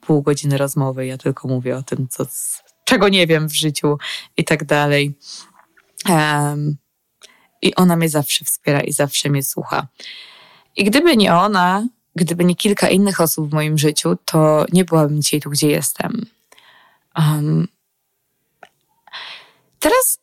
pół 0.00 0.22
godziny 0.22 0.58
rozmowy. 0.58 1.06
Ja 1.06 1.18
tylko 1.18 1.48
mówię 1.48 1.76
o 1.76 1.82
tym, 1.82 2.08
co, 2.10 2.26
czego 2.84 3.08
nie 3.08 3.26
wiem 3.26 3.48
w 3.48 3.54
życiu 3.54 3.98
i 4.36 4.44
tak 4.44 4.64
dalej. 4.64 5.18
Um, 6.08 6.76
I 7.62 7.74
ona 7.74 7.96
mnie 7.96 8.08
zawsze 8.08 8.44
wspiera 8.44 8.80
i 8.80 8.92
zawsze 8.92 9.30
mnie 9.30 9.42
słucha. 9.42 9.86
I 10.76 10.84
gdyby 10.84 11.16
nie 11.16 11.34
ona, 11.34 11.86
gdyby 12.16 12.44
nie 12.44 12.54
kilka 12.54 12.88
innych 12.88 13.20
osób 13.20 13.50
w 13.50 13.52
moim 13.52 13.78
życiu, 13.78 14.16
to 14.24 14.66
nie 14.72 14.84
byłabym 14.84 15.22
dzisiaj 15.22 15.40
tu, 15.40 15.50
gdzie 15.50 15.68
jestem. 15.68 16.26
Um, 17.16 17.68
teraz 19.78 20.18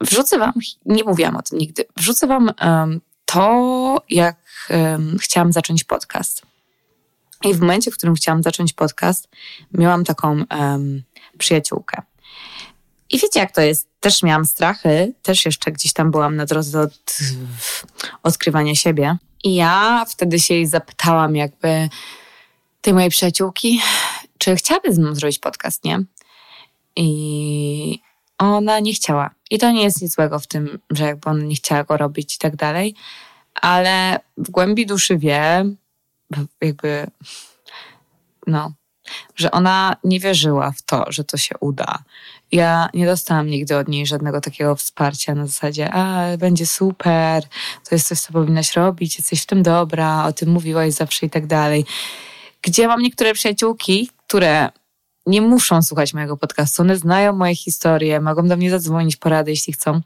wrzucę 0.00 0.38
Wam, 0.38 0.52
nie 0.86 1.04
mówiłam 1.04 1.36
o 1.36 1.42
tym 1.42 1.58
nigdy, 1.58 1.84
wrzucę 1.96 2.26
Wam 2.26 2.50
um, 2.60 3.00
to, 3.34 4.02
jak 4.10 4.36
um, 4.70 5.16
chciałam 5.20 5.52
zacząć 5.52 5.84
podcast. 5.84 6.42
I 7.44 7.54
w 7.54 7.60
momencie, 7.60 7.90
w 7.90 7.94
którym 7.94 8.14
chciałam 8.14 8.42
zacząć 8.42 8.72
podcast, 8.72 9.28
miałam 9.72 10.04
taką 10.04 10.44
przyjaciółkę. 11.38 12.02
I 13.10 13.18
wiecie, 13.18 13.40
jak 13.40 13.52
to 13.52 13.60
jest? 13.60 13.88
Też 14.00 14.22
miałam 14.22 14.44
strachy, 14.44 15.14
też 15.22 15.44
jeszcze 15.44 15.72
gdzieś 15.72 15.92
tam 15.92 16.10
byłam 16.10 16.36
na 16.36 16.46
drodze 16.46 16.80
od 16.80 17.18
odkrywania 18.22 18.74
siebie. 18.74 19.16
I 19.44 19.54
ja 19.54 20.04
wtedy 20.08 20.40
się 20.40 20.54
jej 20.54 20.66
zapytałam, 20.66 21.36
jakby 21.36 21.88
tej 22.80 22.94
mojej 22.94 23.10
przyjaciółki, 23.10 23.80
czy 24.38 24.56
chciałaby 24.56 24.94
z 24.94 24.98
mną 24.98 25.14
zrobić 25.14 25.38
podcast, 25.38 25.84
nie? 25.84 26.04
I 26.96 28.00
ona 28.38 28.80
nie 28.80 28.94
chciała. 28.94 29.30
I 29.50 29.58
to 29.58 29.70
nie 29.70 29.82
jest 29.82 30.02
nic 30.02 30.14
złego 30.14 30.38
w 30.38 30.46
tym, 30.46 30.78
że 30.90 31.04
jakby 31.04 31.30
ona 31.30 31.44
nie 31.44 31.54
chciała 31.54 31.84
go 31.84 31.96
robić 31.96 32.34
i 32.34 32.38
tak 32.38 32.56
dalej, 32.56 32.94
ale 33.54 34.20
w 34.36 34.50
głębi 34.50 34.86
duszy 34.86 35.18
wie, 35.18 35.64
jakby 36.60 37.06
no, 38.46 38.72
że 39.36 39.50
ona 39.50 39.96
nie 40.04 40.20
wierzyła 40.20 40.70
w 40.70 40.82
to, 40.82 41.04
że 41.08 41.24
to 41.24 41.36
się 41.36 41.54
uda. 41.60 41.98
Ja 42.52 42.88
nie 42.94 43.06
dostałam 43.06 43.46
nigdy 43.46 43.76
od 43.76 43.88
niej 43.88 44.06
żadnego 44.06 44.40
takiego 44.40 44.76
wsparcia 44.76 45.34
na 45.34 45.46
zasadzie, 45.46 45.90
a 45.92 46.36
będzie 46.36 46.66
super, 46.66 47.42
to 47.88 47.94
jest 47.94 48.08
coś, 48.08 48.20
co 48.20 48.32
powinnaś 48.32 48.76
robić, 48.76 49.18
jesteś 49.18 49.42
w 49.42 49.46
tym 49.46 49.62
dobra, 49.62 50.24
o 50.26 50.32
tym 50.32 50.48
mówiłaś 50.48 50.92
zawsze 50.92 51.26
i 51.26 51.30
tak 51.30 51.46
dalej. 51.46 51.84
Gdzie 52.62 52.88
mam 52.88 53.02
niektóre 53.02 53.34
przyjaciółki, 53.34 54.10
które 54.26 54.70
nie 55.26 55.40
muszą 55.40 55.82
słuchać 55.82 56.14
mojego 56.14 56.36
podcastu, 56.36 56.82
one 56.82 56.96
znają 56.96 57.32
moje 57.32 57.56
historie, 57.56 58.20
mogą 58.20 58.48
do 58.48 58.56
mnie 58.56 58.70
zadzwonić 58.70 59.16
porady, 59.16 59.50
jeśli 59.50 59.72
chcą 59.72 60.00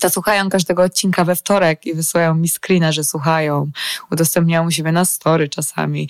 to 0.00 0.10
słuchają 0.10 0.50
każdego 0.50 0.82
odcinka 0.82 1.24
we 1.24 1.36
wtorek 1.36 1.86
i 1.86 1.94
wysyłają 1.94 2.34
mi 2.34 2.48
screena, 2.48 2.92
że 2.92 3.04
słuchają. 3.04 3.70
Udostępniają 4.10 4.66
u 4.66 4.70
siebie 4.70 4.92
na 4.92 5.04
story 5.04 5.48
czasami. 5.48 6.08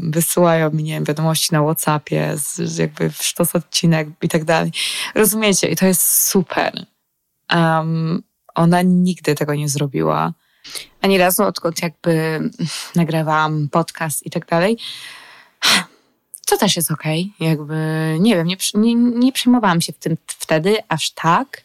Wysyłają 0.00 0.70
mi, 0.70 0.82
nie 0.82 0.92
wiem, 0.92 1.04
wiadomości 1.04 1.48
na 1.52 1.62
Whatsappie, 1.62 2.32
z, 2.36 2.78
jakby 2.78 3.10
sztos 3.10 3.54
odcinek 3.54 4.08
i 4.22 4.28
tak 4.28 4.44
dalej. 4.44 4.72
Rozumiecie? 5.14 5.68
I 5.68 5.76
to 5.76 5.86
jest 5.86 6.28
super. 6.28 6.86
Um, 7.54 8.22
ona 8.54 8.82
nigdy 8.82 9.34
tego 9.34 9.54
nie 9.54 9.68
zrobiła. 9.68 10.32
Ani 11.02 11.18
razu, 11.18 11.42
odkąd 11.42 11.82
jakby 11.82 12.40
nagrywałam 12.94 13.68
podcast 13.68 14.26
i 14.26 14.30
tak 14.30 14.46
dalej. 14.46 14.78
To 16.48 16.58
też 16.58 16.76
jest 16.76 16.90
okej. 16.90 17.32
Okay. 17.36 17.48
Jakby, 17.48 17.74
nie 18.20 18.36
wiem, 18.36 18.46
nie, 18.46 18.56
nie, 18.74 18.94
nie 18.94 19.32
przejmowałam 19.32 19.80
się 19.80 19.92
w 19.92 19.98
tym 19.98 20.16
wtedy 20.26 20.76
aż 20.88 21.10
tak, 21.10 21.62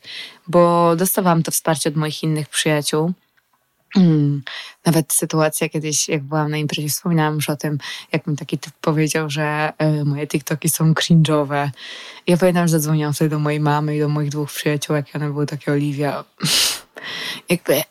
bo 0.47 0.95
dostawałam 0.95 1.43
to 1.43 1.51
wsparcie 1.51 1.89
od 1.89 1.95
moich 1.95 2.23
innych 2.23 2.49
przyjaciół. 2.49 3.13
Hmm. 3.93 4.43
Nawet 4.85 5.13
sytuacja 5.13 5.69
kiedyś, 5.69 6.09
jak 6.09 6.23
byłam 6.23 6.51
na 6.51 6.57
imprezie, 6.57 6.89
wspominałam 6.89 7.35
już 7.35 7.49
o 7.49 7.55
tym, 7.55 7.77
jak 8.11 8.27
mi 8.27 8.35
taki 8.35 8.57
typ 8.57 8.73
powiedział, 8.81 9.29
że 9.29 9.73
y, 10.01 10.05
moje 10.05 10.27
TikToki 10.27 10.69
są 10.69 10.93
cringe'owe. 10.93 11.69
Ja 12.27 12.37
pamiętam, 12.37 12.67
że 12.67 12.71
zadzwoniłam 12.71 13.13
wtedy 13.13 13.29
do 13.29 13.39
mojej 13.39 13.59
mamy 13.59 13.95
i 13.97 13.99
do 13.99 14.09
moich 14.09 14.29
dwóch 14.29 14.51
przyjaciółek 14.51 15.09
i 15.09 15.17
one 15.17 15.29
były 15.29 15.45
takie, 15.45 15.71
Oliwia, 15.71 16.23
jakby 17.49 17.81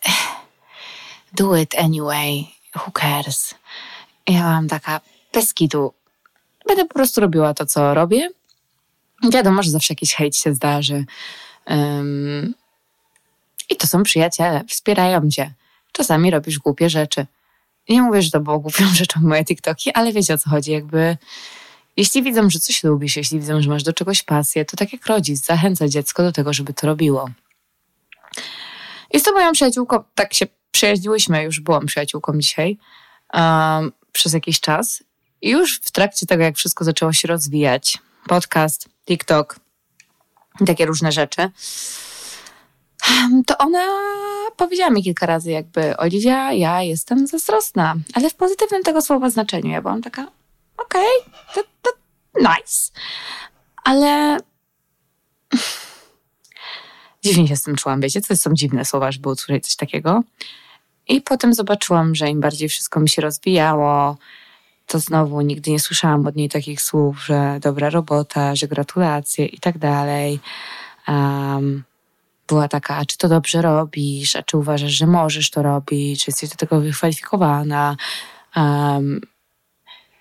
do 1.33 1.57
it 1.57 1.75
anyway, 1.79 2.47
who 2.77 2.91
cares? 3.01 3.55
Ja 4.29 4.41
byłam 4.41 4.69
taka, 4.69 5.01
bez 5.33 5.55
kitu, 5.55 5.93
będę 6.69 6.85
po 6.85 6.95
prostu 6.95 7.21
robiła 7.21 7.55
to, 7.55 7.67
co 7.67 7.95
robię. 7.95 8.29
Wiadomo, 9.33 9.63
że 9.63 9.71
zawsze 9.71 9.93
jakiś 9.93 10.15
hejt 10.15 10.37
się 10.37 10.55
zdarzy. 10.55 11.05
Um, 11.67 12.55
I 13.71 13.77
to 13.77 13.87
są 13.87 14.03
przyjaciele, 14.03 14.65
wspierają 14.69 15.31
cię. 15.31 15.53
Czasami 15.93 16.31
robisz 16.31 16.59
głupie 16.59 16.91
rzeczy. 16.91 17.27
Nie 17.89 18.03
mówię, 18.03 18.23
że 18.23 18.31
to 18.31 18.41
było 18.41 18.59
głupią 18.59 18.85
rzeczą 18.95 19.21
moje 19.21 19.45
TikToki, 19.45 19.93
ale 19.93 20.13
wiecie 20.13 20.35
o 20.35 20.39
co 20.39 20.51
chodzi. 20.51 20.73
Jakby 20.73 21.17
jeśli 21.97 22.23
widzą, 22.23 22.51
że 22.51 22.59
coś 22.59 22.85
lubisz, 22.85 23.17
jeśli 23.17 23.41
widzą, 23.41 23.63
że 23.63 23.69
masz 23.69 23.83
do 23.83 23.93
czegoś 23.93 24.23
pasję, 24.23 24.65
to 24.65 24.77
tak 24.77 24.93
jak 24.93 25.07
rodzic 25.07 25.45
zachęca 25.45 25.89
dziecko 25.89 26.23
do 26.23 26.33
tego, 26.33 26.53
żeby 26.53 26.75
to 26.75 26.87
robiło. 26.87 27.31
Jest 29.13 29.27
to 29.27 29.33
moją 29.33 29.53
przyjaciółką, 29.53 30.05
tak 30.15 30.35
się 30.35 30.47
przyjaźniłyśmy, 30.71 31.43
już 31.43 31.61
byłam 31.61 31.87
przyjaciółką 31.87 32.39
dzisiaj 32.39 32.79
um, 33.35 33.93
przez 34.13 34.33
jakiś 34.33 34.61
czas 34.61 35.03
i 35.43 35.51
już 35.51 35.79
w 35.79 35.91
trakcie 35.91 36.27
tego, 36.27 36.43
jak 36.43 36.57
wszystko 36.57 36.85
zaczęło 36.85 37.13
się 37.13 37.29
rozwijać, 37.29 37.99
podcast, 38.27 38.89
TikTok 39.07 39.61
takie 40.67 40.87
różne 40.87 41.13
rzeczy, 41.13 41.51
to 43.47 43.59
ona 43.59 43.87
powiedziała 44.57 44.91
mi 44.91 45.03
kilka 45.03 45.27
razy 45.27 45.51
jakby, 45.51 45.97
Oliwia, 45.97 46.53
ja 46.53 46.83
jestem 46.83 47.27
zazdrosna, 47.27 47.95
ale 48.15 48.31
w 48.31 48.35
pozytywnym 48.35 48.83
tego 48.83 49.03
słowa 49.03 49.31
znaczeniu. 49.31 49.71
Ja 49.71 49.83
byłam 49.83 50.03
taka, 50.03 50.23
okej, 50.77 51.09
okay, 51.29 51.55
to, 51.55 51.63
to 51.83 51.91
nice. 52.41 52.93
Ale 53.85 54.39
dziwnie 57.25 57.49
się 57.49 57.57
z 57.57 57.63
tym 57.63 57.77
czułam, 57.77 58.01
wiecie, 58.01 58.21
to 58.21 58.37
są 58.37 58.55
dziwne 58.55 58.85
słowa, 58.85 59.13
żeby 59.13 59.29
usłyszeć 59.29 59.67
coś 59.67 59.77
takiego. 59.77 60.23
I 61.09 61.21
potem 61.21 61.55
zobaczyłam, 61.55 62.15
że 62.15 62.29
im 62.29 62.41
bardziej 62.41 62.69
wszystko 62.69 63.01
mi 63.01 63.09
się 63.09 63.23
rozwijało, 63.23 64.17
to 64.87 64.99
znowu 64.99 65.41
nigdy 65.41 65.71
nie 65.71 65.81
słyszałam 65.81 66.27
od 66.27 66.37
niej 66.37 66.49
takich 66.49 66.83
słów, 66.83 67.25
że 67.25 67.59
dobra 67.61 67.91
robota, 67.91 68.55
że 68.55 68.69
gratulacje 68.69 69.47
i 69.47 69.59
tak 69.59 69.79
dalej. 69.79 70.41
Um, 71.09 71.85
była 72.49 72.69
taka, 72.69 72.97
a 72.97 73.05
czy 73.05 73.19
to 73.19 73.29
dobrze 73.29 73.63
robisz, 73.63 74.37
a 74.37 74.43
czy 74.43 74.57
uważasz, 74.57 74.93
że 74.93 75.07
możesz 75.07 75.51
to 75.51 75.63
robić, 75.63 76.25
czy 76.25 76.31
jesteś 76.31 76.51
do 76.51 76.57
tego 76.57 76.81
wykwalifikowana. 76.81 77.97
Um, 78.57 79.21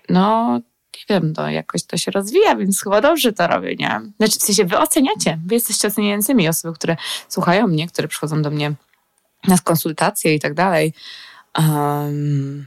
no, 0.08 0.60
nie 0.94 1.04
wiem, 1.08 1.32
no 1.36 1.50
jakoś 1.50 1.84
to 1.84 1.96
się 1.96 2.10
rozwija, 2.10 2.56
więc 2.56 2.82
chyba 2.82 3.00
dobrze 3.00 3.32
to 3.32 3.46
robię, 3.46 3.76
nie? 3.76 4.00
Znaczy, 4.16 4.38
w 4.38 4.42
sensie 4.42 4.64
wy 4.64 4.78
oceniacie, 4.78 5.38
wy 5.46 5.54
jesteście 5.54 5.88
oceniającymi 5.88 6.48
osoby, 6.48 6.74
które 6.74 6.96
słuchają 7.28 7.66
mnie, 7.66 7.88
które 7.88 8.08
przychodzą 8.08 8.42
do 8.42 8.50
mnie 8.50 8.74
na 9.48 9.58
konsultacje 9.58 10.34
i 10.34 10.40
tak 10.40 10.54
dalej. 10.54 10.92
Um, 11.58 12.66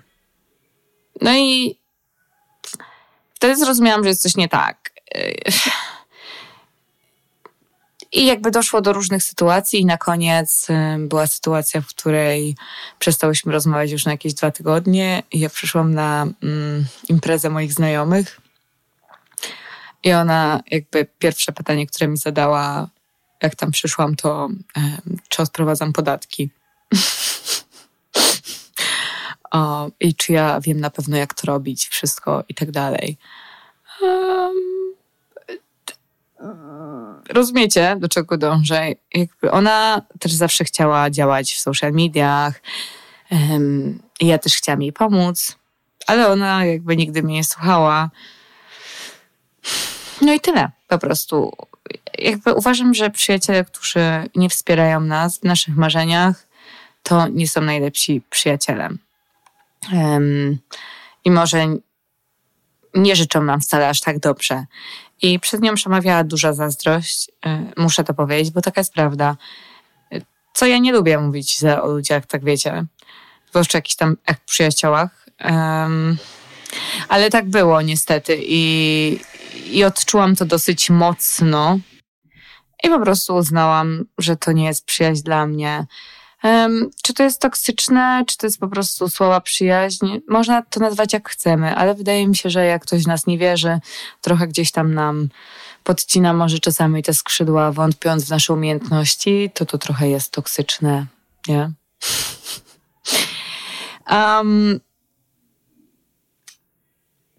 no 1.22 1.38
i 1.38 1.78
wtedy 3.36 3.56
zrozumiałam, 3.56 4.04
że 4.04 4.10
jest 4.10 4.22
coś 4.22 4.36
nie 4.36 4.50
tak. 4.50 4.92
I 8.12 8.26
jakby 8.26 8.52
doszło 8.52 8.82
do 8.82 8.94
różnych 8.94 9.24
sytuacji, 9.24 9.82
i 9.82 9.86
na 9.86 9.98
koniec 9.98 10.68
była 11.00 11.28
sytuacja, 11.28 11.82
w 11.82 11.88
której 11.88 12.56
przestałyśmy 13.00 13.52
rozmawiać 13.52 13.92
już 13.92 14.06
na 14.06 14.12
jakieś 14.12 14.34
dwa 14.34 14.52
tygodnie. 14.52 15.24
I 15.32 15.40
ja 15.40 15.50
przyszłam 15.50 15.94
na 15.94 16.28
mm, 16.44 16.86
imprezę 17.10 17.50
moich 17.50 17.74
znajomych. 17.74 18.42
I 20.04 20.14
ona, 20.14 20.62
jakby 20.72 21.08
pierwsze 21.20 21.52
pytanie, 21.52 21.88
które 21.88 22.08
mi 22.08 22.18
zadała, 22.18 22.90
jak 23.42 23.56
tam 23.56 23.72
przyszłam, 23.72 24.16
to 24.16 24.50
czy 25.30 25.42
odprowadzam 25.42 25.94
podatki. 25.94 26.50
O, 29.56 29.92
i 30.00 30.16
czy 30.16 30.34
ja 30.34 30.62
wiem 30.62 30.80
na 30.80 30.90
pewno, 30.90 31.18
jak 31.18 31.34
to 31.34 31.48
robić, 31.48 31.88
wszystko 31.88 32.44
i 32.50 32.54
tak 32.54 32.72
dalej. 32.72 33.18
Um, 34.02 34.54
rozumiecie, 37.30 37.96
do 38.00 38.08
czego 38.08 38.38
dążę? 38.38 38.88
Jakby 39.14 39.52
ona 39.52 40.02
też 40.20 40.34
zawsze 40.34 40.64
chciała 40.64 41.10
działać 41.10 41.54
w 41.54 41.60
social 41.60 41.92
mediach. 41.92 42.62
Um, 43.32 44.00
ja 44.22 44.38
też 44.38 44.56
chciałam 44.56 44.82
jej 44.82 44.94
pomóc, 44.94 45.56
ale 46.08 46.28
ona 46.28 46.66
jakby 46.66 46.96
nigdy 46.98 47.24
mnie 47.24 47.34
nie 47.34 47.44
słuchała. 47.44 48.10
No 50.22 50.34
i 50.34 50.40
tyle, 50.40 50.72
po 50.88 50.98
prostu. 50.98 51.52
Jakby 52.18 52.54
uważam, 52.54 52.94
że 52.94 53.10
przyjaciele, 53.10 53.66
którzy 53.66 54.30
nie 54.36 54.50
wspierają 54.50 55.02
nas 55.02 55.40
w 55.40 55.44
naszych 55.44 55.76
marzeniach, 55.76 56.48
to 57.04 57.28
nie 57.28 57.48
są 57.48 57.62
najlepsi 57.62 58.22
przyjaciele. 58.30 58.90
I 61.26 61.32
może 61.32 61.68
nie 62.94 63.16
życzą 63.16 63.44
nam 63.44 63.62
wcale 63.62 63.90
aż 63.90 64.02
tak 64.02 64.20
dobrze. 64.20 64.66
I 65.22 65.40
przed 65.40 65.62
nią 65.62 65.76
przemawiała 65.76 66.24
duża 66.24 66.54
zazdrość, 66.54 67.32
e, 67.46 67.72
muszę 67.78 68.04
to 68.04 68.14
powiedzieć, 68.14 68.54
bo 68.54 68.62
taka 68.62 68.82
jest 68.82 68.94
prawda. 68.94 69.38
Co 70.54 70.66
ja 70.66 70.78
nie 70.78 70.92
lubię 70.92 71.18
mówić 71.18 71.64
o 71.82 71.88
ludziach, 71.88 72.26
tak 72.26 72.44
wiecie, 72.44 72.86
zwłaszcza 73.50 73.78
jakichś 73.78 73.96
tam 73.96 74.18
jak 74.28 74.40
przyjaciołach. 74.40 75.26
Ale 77.10 77.30
tak 77.30 77.50
było 77.50 77.82
niestety 77.82 78.38
i, 78.42 79.20
i 79.72 79.84
odczułam 79.84 80.36
to 80.36 80.46
dosyć 80.46 80.90
mocno. 80.90 81.80
I 82.84 82.90
po 82.90 83.00
prostu 83.00 83.36
uznałam, 83.36 84.06
że 84.18 84.36
to 84.36 84.52
nie 84.52 84.66
jest 84.66 84.86
przyjaźń 84.86 85.24
dla 85.24 85.48
mnie. 85.48 85.86
Czy 87.04 87.14
to 87.14 87.24
jest 87.24 87.42
toksyczne, 87.42 88.24
czy 88.28 88.38
to 88.38 88.48
jest 88.48 88.60
po 88.60 88.68
prostu 88.68 89.10
słowa 89.10 89.42
przyjaźń? 89.42 90.06
Można 90.28 90.62
to 90.62 90.80
nazwać 90.80 91.14
jak 91.14 91.30
chcemy, 91.30 91.76
ale 91.76 91.96
wydaje 91.96 92.28
mi 92.28 92.36
się, 92.36 92.50
że 92.50 92.66
jak 92.66 92.84
ktoś 92.84 93.06
nas 93.06 93.28
nie 93.28 93.38
wierzy, 93.38 93.80
trochę 94.22 94.48
gdzieś 94.48 94.72
tam 94.72 94.94
nam 94.94 95.30
podcina 95.84 96.34
może 96.34 96.60
czasami 96.60 97.04
te 97.04 97.14
skrzydła, 97.14 97.72
wątpiąc 97.72 98.26
w 98.26 98.30
nasze 98.30 98.54
umiejętności, 98.54 99.52
to 99.54 99.66
to 99.66 99.78
trochę 99.78 100.10
jest 100.10 100.32
toksyczne, 100.32 101.06
nie? 101.48 101.72
Um, 104.12 104.80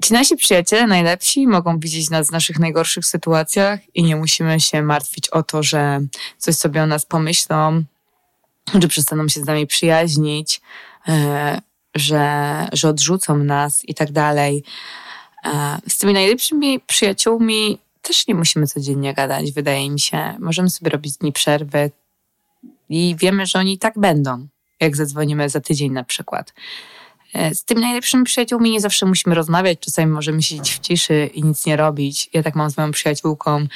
Ci 0.04 0.12
nasi 0.12 0.36
przyjaciele 0.36 0.86
najlepsi 0.86 1.46
mogą 1.46 1.78
widzieć 1.78 2.10
nas 2.10 2.28
w 2.28 2.32
naszych 2.32 2.58
najgorszych 2.58 3.06
sytuacjach 3.06 3.80
i 3.94 4.02
nie 4.04 4.16
musimy 4.16 4.60
się 4.60 4.82
martwić 4.82 5.28
o 5.28 5.42
to, 5.42 5.62
że 5.62 6.00
coś 6.38 6.56
sobie 6.56 6.82
o 6.82 6.86
nas 6.86 7.06
pomyślą, 7.06 7.84
że 8.80 8.88
przestaną 8.88 9.28
się 9.28 9.40
z 9.40 9.46
nami 9.46 9.66
przyjaźnić, 9.66 10.60
e, 11.08 11.60
że, 11.94 12.68
że 12.72 12.88
odrzucą 12.88 13.36
nas 13.36 13.84
i 13.84 13.94
tak 13.94 14.12
dalej. 14.12 14.64
E, 15.44 15.78
z 15.88 15.98
tymi 15.98 16.12
najlepszymi 16.12 16.80
przyjaciółmi 16.80 17.78
też 18.02 18.26
nie 18.26 18.34
musimy 18.34 18.66
codziennie 18.66 19.14
gadać, 19.14 19.52
wydaje 19.52 19.90
mi 19.90 20.00
się. 20.00 20.34
Możemy 20.38 20.70
sobie 20.70 20.90
robić 20.90 21.16
dni 21.16 21.32
przerwy 21.32 21.90
i 22.88 23.16
wiemy, 23.18 23.46
że 23.46 23.58
oni 23.58 23.78
tak 23.78 23.98
będą, 23.98 24.46
jak 24.80 24.96
zadzwonimy 24.96 25.48
za 25.48 25.60
tydzień 25.60 25.92
na 25.92 26.04
przykład. 26.04 26.54
E, 27.34 27.54
Z 27.54 27.64
tymi 27.64 27.80
najlepszymi 27.80 28.24
przyjaciółmi 28.24 28.70
nie 28.70 28.80
zawsze 28.80 29.06
musimy 29.06 29.34
rozmawiać, 29.34 29.78
czasami 29.80 30.12
możemy 30.12 30.42
siedzieć 30.42 30.70
w 30.70 30.78
ciszy 30.78 31.30
i 31.34 31.42
nic 31.42 31.66
nie 31.66 31.76
robić. 31.76 32.30
Ja 32.32 32.42
tak 32.42 32.54
mam 32.54 32.70
z 32.70 32.76
moją 32.76 32.90
przyjaciółką 32.90 33.66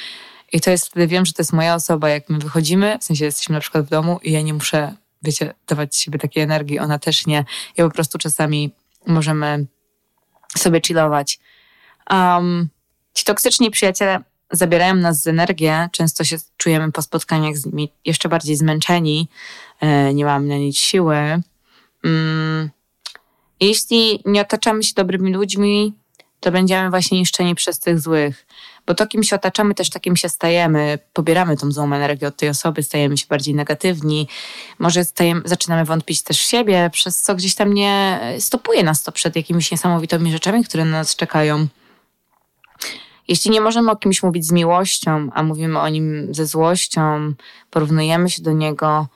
i 0.51 0.61
to 0.61 0.71
jest 0.71 0.87
wtedy 0.87 1.07
wiem, 1.07 1.25
że 1.25 1.33
to 1.33 1.41
jest 1.41 1.53
moja 1.53 1.75
osoba, 1.75 2.09
jak 2.09 2.29
my 2.29 2.39
wychodzimy, 2.39 2.97
w 2.99 3.03
sensie 3.03 3.25
jesteśmy 3.25 3.53
na 3.53 3.59
przykład 3.59 3.85
w 3.85 3.89
domu 3.89 4.19
i 4.23 4.31
ja 4.31 4.41
nie 4.41 4.53
muszę, 4.53 4.95
wiecie, 5.23 5.53
dawać 5.67 5.95
siebie 5.95 6.19
takiej 6.19 6.43
energii, 6.43 6.79
ona 6.79 6.99
też 6.99 7.27
nie. 7.27 7.45
Ja 7.77 7.85
po 7.85 7.91
prostu 7.91 8.17
czasami 8.17 8.71
możemy 9.07 9.65
sobie 10.57 10.81
chillować. 10.85 11.39
Um, 12.09 12.69
ci 13.13 13.23
toksyczni 13.23 13.71
przyjaciele 13.71 14.23
zabierają 14.51 14.95
nas 14.95 15.21
z 15.21 15.27
energię, 15.27 15.89
często 15.91 16.23
się 16.23 16.37
czujemy 16.57 16.91
po 16.91 17.01
spotkaniach 17.01 17.57
z 17.57 17.65
nimi 17.65 17.91
jeszcze 18.05 18.29
bardziej 18.29 18.55
zmęczeni, 18.55 19.27
e, 19.79 20.13
nie 20.13 20.25
mamy 20.25 20.47
na 20.47 20.57
nic 20.57 20.77
siły. 20.77 21.41
Mm, 22.03 22.69
jeśli 23.59 24.21
nie 24.25 24.41
otaczamy 24.41 24.83
się 24.83 24.93
dobrymi 24.95 25.33
ludźmi, 25.33 25.93
to 26.39 26.51
będziemy 26.51 26.89
właśnie 26.89 27.19
niszczeni 27.19 27.55
przez 27.55 27.79
tych 27.79 27.99
złych. 27.99 28.45
Bo 28.87 28.93
to, 28.93 29.07
kim 29.07 29.23
się 29.23 29.35
otaczamy, 29.35 29.73
też 29.73 29.89
takim 29.89 30.15
się 30.15 30.29
stajemy. 30.29 30.99
Pobieramy 31.13 31.57
tą 31.57 31.71
złą 31.71 31.93
energię 31.93 32.27
od 32.27 32.37
tej 32.37 32.49
osoby, 32.49 32.83
stajemy 32.83 33.17
się 33.17 33.25
bardziej 33.29 33.55
negatywni. 33.55 34.27
Może 34.79 35.05
stajemy, 35.05 35.41
zaczynamy 35.45 35.85
wątpić 35.85 36.21
też 36.23 36.39
w 36.39 36.43
siebie, 36.43 36.89
przez 36.93 37.21
co 37.21 37.35
gdzieś 37.35 37.55
tam 37.55 37.73
nie 37.73 38.19
stopuje 38.39 38.83
nas 38.83 39.03
to 39.03 39.11
przed 39.11 39.35
jakimiś 39.35 39.71
niesamowitymi 39.71 40.31
rzeczami, 40.31 40.63
które 40.63 40.85
na 40.85 40.91
nas 40.91 41.15
czekają. 41.15 41.67
Jeśli 43.27 43.51
nie 43.51 43.61
możemy 43.61 43.91
o 43.91 43.95
kimś 43.95 44.23
mówić 44.23 44.45
z 44.45 44.51
miłością, 44.51 45.29
a 45.33 45.43
mówimy 45.43 45.79
o 45.79 45.89
nim 45.89 46.33
ze 46.33 46.45
złością, 46.45 47.33
porównujemy 47.69 48.29
się 48.29 48.43
do 48.43 48.51
niego, 48.51 49.07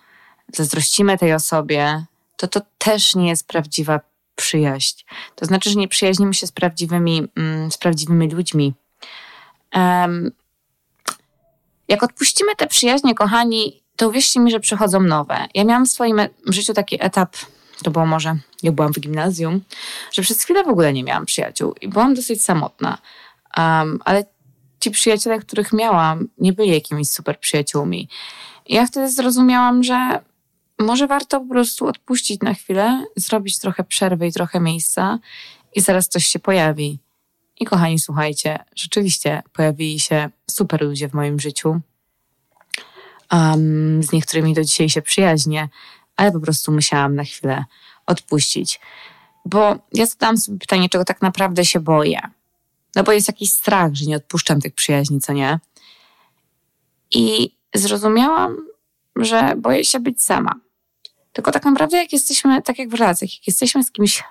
zazdrościmy 0.53 1.17
tej 1.17 1.33
osobie, 1.33 2.05
to 2.37 2.47
to 2.47 2.61
też 2.77 3.15
nie 3.15 3.29
jest 3.29 3.47
prawdziwa 3.47 3.99
przyjaźń. 4.35 5.03
To 5.35 5.45
znaczy, 5.45 5.69
że 5.69 5.75
nie 5.75 5.87
przyjaźnimy 5.87 6.33
się 6.33 6.47
z 6.47 6.51
prawdziwymi, 6.51 7.27
mm, 7.35 7.71
z 7.71 7.77
prawdziwymi 7.77 8.29
ludźmi. 8.29 8.73
Jak 11.87 12.03
odpuścimy 12.03 12.55
te 12.55 12.67
przyjaźnie, 12.67 13.15
kochani, 13.15 13.83
to 13.95 14.09
uwierzcie 14.09 14.39
mi, 14.39 14.51
że 14.51 14.59
przychodzą 14.59 14.99
nowe. 14.99 15.47
Ja 15.53 15.63
miałam 15.63 15.85
w 15.85 15.89
swoim 15.89 16.21
życiu 16.45 16.73
taki 16.73 17.03
etap, 17.03 17.35
to 17.83 17.91
było 17.91 18.05
może, 18.05 18.35
jak 18.63 18.75
byłam 18.75 18.93
w 18.93 18.99
gimnazjum, 18.99 19.61
że 20.11 20.21
przez 20.21 20.43
chwilę 20.43 20.63
w 20.63 20.67
ogóle 20.67 20.93
nie 20.93 21.03
miałam 21.03 21.25
przyjaciół 21.25 21.75
i 21.81 21.87
byłam 21.87 22.13
dosyć 22.13 22.43
samotna. 22.43 22.97
Um, 23.57 23.99
ale 24.05 24.23
ci 24.79 24.91
przyjaciele, 24.91 25.39
których 25.39 25.73
miałam, 25.73 26.27
nie 26.37 26.53
byli 26.53 26.69
jakimiś 26.69 27.09
super 27.09 27.39
przyjaciółmi. 27.39 28.09
I 28.65 28.75
ja 28.75 28.85
wtedy 28.85 29.11
zrozumiałam, 29.11 29.83
że 29.83 30.19
może 30.79 31.07
warto 31.07 31.39
po 31.39 31.47
prostu 31.47 31.87
odpuścić 31.87 32.41
na 32.41 32.53
chwilę, 32.53 33.05
zrobić 33.15 33.59
trochę 33.59 33.83
przerwy 33.83 34.27
i 34.27 34.31
trochę 34.31 34.59
miejsca 34.59 35.19
i 35.75 35.81
zaraz 35.81 36.09
coś 36.09 36.25
się 36.25 36.39
pojawi. 36.39 36.99
I 37.59 37.65
kochani, 37.65 37.99
słuchajcie, 37.99 38.59
rzeczywiście 38.75 39.43
pojawili 39.53 39.99
się 39.99 40.29
super 40.51 40.81
ludzie 40.81 41.09
w 41.09 41.13
moim 41.13 41.39
życiu. 41.39 41.81
Um, 43.31 44.03
z 44.03 44.11
niektórymi 44.11 44.53
do 44.53 44.63
dzisiaj 44.63 44.89
się 44.89 45.01
przyjaźnię, 45.01 45.69
ale 46.15 46.31
po 46.31 46.39
prostu 46.39 46.71
musiałam 46.71 47.15
na 47.15 47.23
chwilę 47.23 47.65
odpuścić. 48.05 48.79
Bo 49.45 49.75
ja 49.93 50.05
zadałam 50.05 50.37
sobie 50.37 50.59
pytanie, 50.59 50.89
czego 50.89 51.05
tak 51.05 51.21
naprawdę 51.21 51.65
się 51.65 51.79
boję. 51.79 52.19
No 52.95 53.03
bo 53.03 53.11
jest 53.11 53.27
jakiś 53.27 53.53
strach, 53.53 53.93
że 53.93 54.05
nie 54.05 54.15
odpuszczam 54.15 54.61
tych 54.61 54.73
przyjaźni, 54.73 55.19
co 55.19 55.33
nie? 55.33 55.59
I 57.11 57.55
zrozumiałam, 57.75 58.57
że 59.15 59.53
boję 59.57 59.85
się 59.85 59.99
być 59.99 60.23
sama. 60.23 60.55
Tylko 61.33 61.51
tak 61.51 61.65
naprawdę, 61.65 61.97
jak 61.97 62.13
jesteśmy, 62.13 62.61
tak 62.61 62.79
jak 62.79 62.89
w 62.89 62.93
relacjach, 62.93 63.33
jak 63.33 63.47
jesteśmy 63.47 63.83
z 63.83 63.91
kimś, 63.91 64.23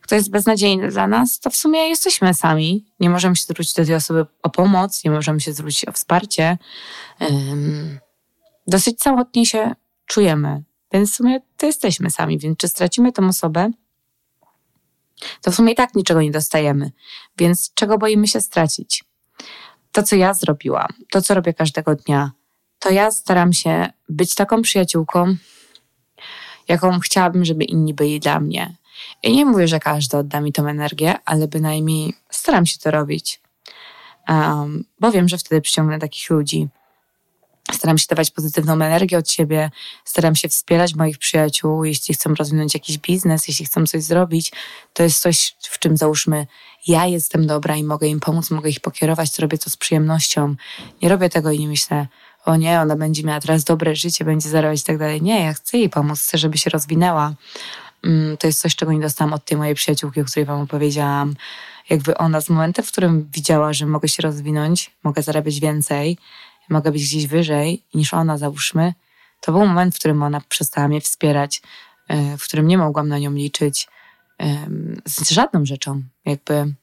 kto 0.00 0.14
jest 0.14 0.30
beznadziejny 0.30 0.88
dla 0.88 1.06
nas, 1.06 1.40
to 1.40 1.50
w 1.50 1.56
sumie 1.56 1.88
jesteśmy 1.88 2.34
sami. 2.34 2.84
Nie 3.00 3.10
możemy 3.10 3.36
się 3.36 3.44
zwrócić 3.44 3.74
do 3.74 3.84
tej 3.84 3.94
osoby 3.94 4.26
o 4.42 4.50
pomoc, 4.50 5.04
nie 5.04 5.10
możemy 5.10 5.40
się 5.40 5.52
zwrócić 5.52 5.88
o 5.88 5.92
wsparcie. 5.92 6.58
Dosyć 8.66 9.02
samotnie 9.02 9.46
się 9.46 9.74
czujemy, 10.06 10.62
więc 10.92 11.12
w 11.12 11.14
sumie 11.14 11.40
to 11.56 11.66
jesteśmy 11.66 12.10
sami. 12.10 12.38
Więc 12.38 12.58
czy 12.58 12.68
stracimy 12.68 13.12
tą 13.12 13.28
osobę, 13.28 13.70
to 15.42 15.50
w 15.50 15.54
sumie 15.54 15.72
i 15.72 15.76
tak 15.76 15.94
niczego 15.94 16.22
nie 16.22 16.30
dostajemy. 16.30 16.92
Więc 17.38 17.74
czego 17.74 17.98
boimy 17.98 18.28
się 18.28 18.40
stracić? 18.40 19.04
To, 19.92 20.02
co 20.02 20.16
ja 20.16 20.34
zrobiłam, 20.34 20.88
to, 21.10 21.22
co 21.22 21.34
robię 21.34 21.54
każdego 21.54 21.94
dnia, 21.94 22.30
to 22.78 22.90
ja 22.90 23.10
staram 23.10 23.52
się 23.52 23.92
być 24.08 24.34
taką 24.34 24.62
przyjaciółką, 24.62 25.36
jaką 26.68 27.00
chciałabym, 27.00 27.44
żeby 27.44 27.64
inni 27.64 27.94
byli 27.94 28.20
dla 28.20 28.40
mnie. 28.40 28.76
I 29.22 29.36
nie 29.36 29.44
mówię, 29.46 29.68
że 29.68 29.80
każdy 29.80 30.16
odda 30.16 30.40
mi 30.40 30.52
tą 30.52 30.66
energię, 30.66 31.14
ale 31.24 31.48
bynajmniej 31.48 32.14
staram 32.30 32.66
się 32.66 32.78
to 32.78 32.90
robić. 32.90 33.40
Um, 34.28 34.84
bo 35.00 35.10
wiem, 35.12 35.28
że 35.28 35.38
wtedy 35.38 35.60
przyciągnę 35.60 35.98
takich 35.98 36.30
ludzi. 36.30 36.68
Staram 37.72 37.98
się 37.98 38.06
dawać 38.10 38.30
pozytywną 38.30 38.72
energię 38.72 39.18
od 39.18 39.30
siebie, 39.30 39.70
staram 40.04 40.36
się 40.36 40.48
wspierać 40.48 40.94
moich 40.94 41.18
przyjaciół, 41.18 41.84
jeśli 41.84 42.14
chcą 42.14 42.34
rozwinąć 42.34 42.74
jakiś 42.74 42.98
biznes, 42.98 43.48
jeśli 43.48 43.66
chcą 43.66 43.86
coś 43.86 44.02
zrobić, 44.02 44.52
to 44.92 45.02
jest 45.02 45.20
coś, 45.20 45.56
w 45.60 45.78
czym 45.78 45.96
załóżmy, 45.96 46.46
ja 46.86 47.06
jestem 47.06 47.46
dobra 47.46 47.76
i 47.76 47.84
mogę 47.84 48.08
im 48.08 48.20
pomóc, 48.20 48.50
mogę 48.50 48.70
ich 48.70 48.80
pokierować, 48.80 49.30
to 49.30 49.42
robię 49.42 49.58
to 49.58 49.70
z 49.70 49.76
przyjemnością. 49.76 50.54
Nie 51.02 51.08
robię 51.08 51.28
tego 51.28 51.50
i 51.50 51.58
nie 51.58 51.68
myślę, 51.68 52.06
o 52.44 52.56
nie, 52.56 52.80
ona 52.80 52.96
będzie 52.96 53.22
miała 53.22 53.40
teraz 53.40 53.64
dobre 53.64 53.96
życie, 53.96 54.24
będzie 54.24 54.48
zarabiać 54.48 54.80
i 54.80 54.84
tak 54.84 54.98
dalej. 54.98 55.22
Nie, 55.22 55.44
ja 55.44 55.52
chcę 55.52 55.78
jej 55.78 55.90
pomóc, 55.90 56.20
chcę, 56.20 56.38
żeby 56.38 56.58
się 56.58 56.70
rozwinęła. 56.70 57.34
To 58.38 58.46
jest 58.46 58.60
coś, 58.60 58.76
czego 58.76 58.92
nie 58.92 59.00
dostałam 59.00 59.34
od 59.34 59.44
tej 59.44 59.58
mojej 59.58 59.74
przyjaciółki, 59.74 60.20
o 60.20 60.24
której 60.24 60.44
wam 60.44 60.60
opowiedziałam. 60.60 61.34
Jakby 61.90 62.16
ona 62.16 62.40
z 62.40 62.50
momentem, 62.50 62.84
w 62.84 62.92
którym 62.92 63.30
widziała, 63.32 63.72
że 63.72 63.86
mogę 63.86 64.08
się 64.08 64.22
rozwinąć, 64.22 64.90
mogę 65.04 65.22
zarabiać 65.22 65.60
więcej, 65.60 66.18
mogę 66.68 66.92
być 66.92 67.04
gdzieś 67.04 67.26
wyżej 67.26 67.82
niż 67.94 68.14
ona, 68.14 68.38
załóżmy, 68.38 68.94
to 69.40 69.52
był 69.52 69.66
moment, 69.66 69.94
w 69.94 69.98
którym 69.98 70.22
ona 70.22 70.40
przestała 70.48 70.88
mnie 70.88 71.00
wspierać, 71.00 71.62
w 72.38 72.44
którym 72.44 72.66
nie 72.66 72.78
mogłam 72.78 73.08
na 73.08 73.18
nią 73.18 73.32
liczyć 73.32 73.88
z 75.06 75.30
żadną 75.30 75.66
rzeczą, 75.66 76.02
jakby. 76.24 76.74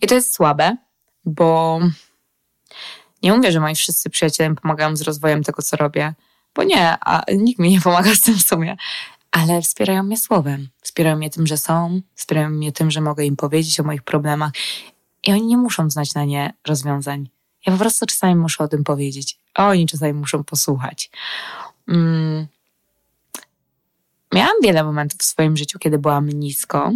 I 0.00 0.06
to 0.06 0.14
jest 0.14 0.34
słabe, 0.34 0.76
bo 1.24 1.80
nie 3.22 3.32
mówię, 3.32 3.52
że 3.52 3.60
moi 3.60 3.74
wszyscy 3.74 4.10
przyjaciele 4.10 4.54
pomagają 4.54 4.96
z 4.96 5.02
rozwojem 5.02 5.42
tego, 5.42 5.62
co 5.62 5.76
robię, 5.76 6.14
bo 6.54 6.62
nie, 6.62 6.96
a 7.00 7.22
nikt 7.36 7.60
mi 7.60 7.70
nie 7.70 7.80
pomaga 7.80 8.14
z 8.14 8.20
tym 8.20 8.34
w 8.34 8.42
sumie, 8.42 8.76
ale 9.30 9.62
wspierają 9.62 10.02
mnie 10.02 10.16
słowem, 10.16 10.68
wspierają 10.82 11.16
mnie 11.16 11.30
tym, 11.30 11.46
że 11.46 11.56
są, 11.56 12.00
wspierają 12.14 12.50
mnie 12.50 12.72
tym, 12.72 12.90
że 12.90 13.00
mogę 13.00 13.24
im 13.24 13.36
powiedzieć 13.36 13.80
o 13.80 13.82
moich 13.82 14.02
problemach 14.02 14.52
i 15.26 15.32
oni 15.32 15.46
nie 15.46 15.56
muszą 15.56 15.90
znać 15.90 16.14
na 16.14 16.24
nie 16.24 16.52
rozwiązań. 16.66 17.28
Ja 17.66 17.72
po 17.72 17.78
prostu 17.78 18.06
czasami 18.06 18.36
muszę 18.36 18.64
o 18.64 18.68
tym 18.68 18.84
powiedzieć, 18.84 19.38
a 19.54 19.68
oni 19.68 19.86
czasami 19.86 20.12
muszą 20.12 20.44
posłuchać. 20.44 21.10
Mm. 21.88 22.46
Miałam 24.34 24.56
wiele 24.62 24.84
momentów 24.84 25.20
w 25.20 25.24
swoim 25.24 25.56
życiu, 25.56 25.78
kiedy 25.78 25.98
byłam 25.98 26.28
nisko, 26.28 26.92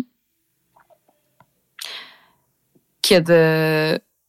kiedy 3.01 3.35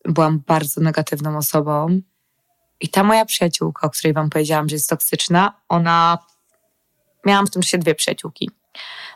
byłam 0.06 0.40
bardzo 0.48 0.82
negatywną 0.82 1.38
osobą. 1.38 2.02
I 2.80 2.90
ta 2.90 3.04
moja 3.04 3.26
przyjaciółka, 3.26 3.88
o 3.88 3.90
której 3.90 4.14
wam 4.14 4.30
powiedziałam, 4.30 4.70
że 4.70 4.76
jest 4.76 4.90
toksyczna, 4.90 5.62
ona. 5.70 6.18
Miałam 7.26 7.48
w 7.48 7.52
tym 7.52 7.62
czasie 7.62 7.78
dwie 7.78 7.96
przyjaciółki. 7.96 8.50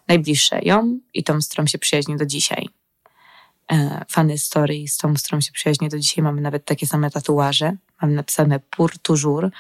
Najbliższe 0.08 0.60
ją 0.62 1.00
i 1.14 1.24
tą, 1.24 1.42
z 1.42 1.50
którą 1.50 1.68
się 1.68 1.78
przyjaźnię 1.78 2.18
do 2.18 2.26
dzisiaj. 2.26 2.70
E, 3.72 4.06
Fany 4.10 4.38
story, 4.38 4.88
z 4.88 4.98
tą, 4.98 5.18
z 5.18 5.24
którą 5.24 5.42
się 5.42 5.52
przyjaźnię 5.52 5.90
do 5.90 6.00
dzisiaj. 6.00 6.24
Mamy 6.24 6.42
nawet 6.42 6.66
takie 6.66 6.88
same 6.88 7.12
tatuaże. 7.12 7.76
Mamy 8.02 8.14
napisane 8.14 8.60
pour 8.60 8.98
toujours, 8.98 9.52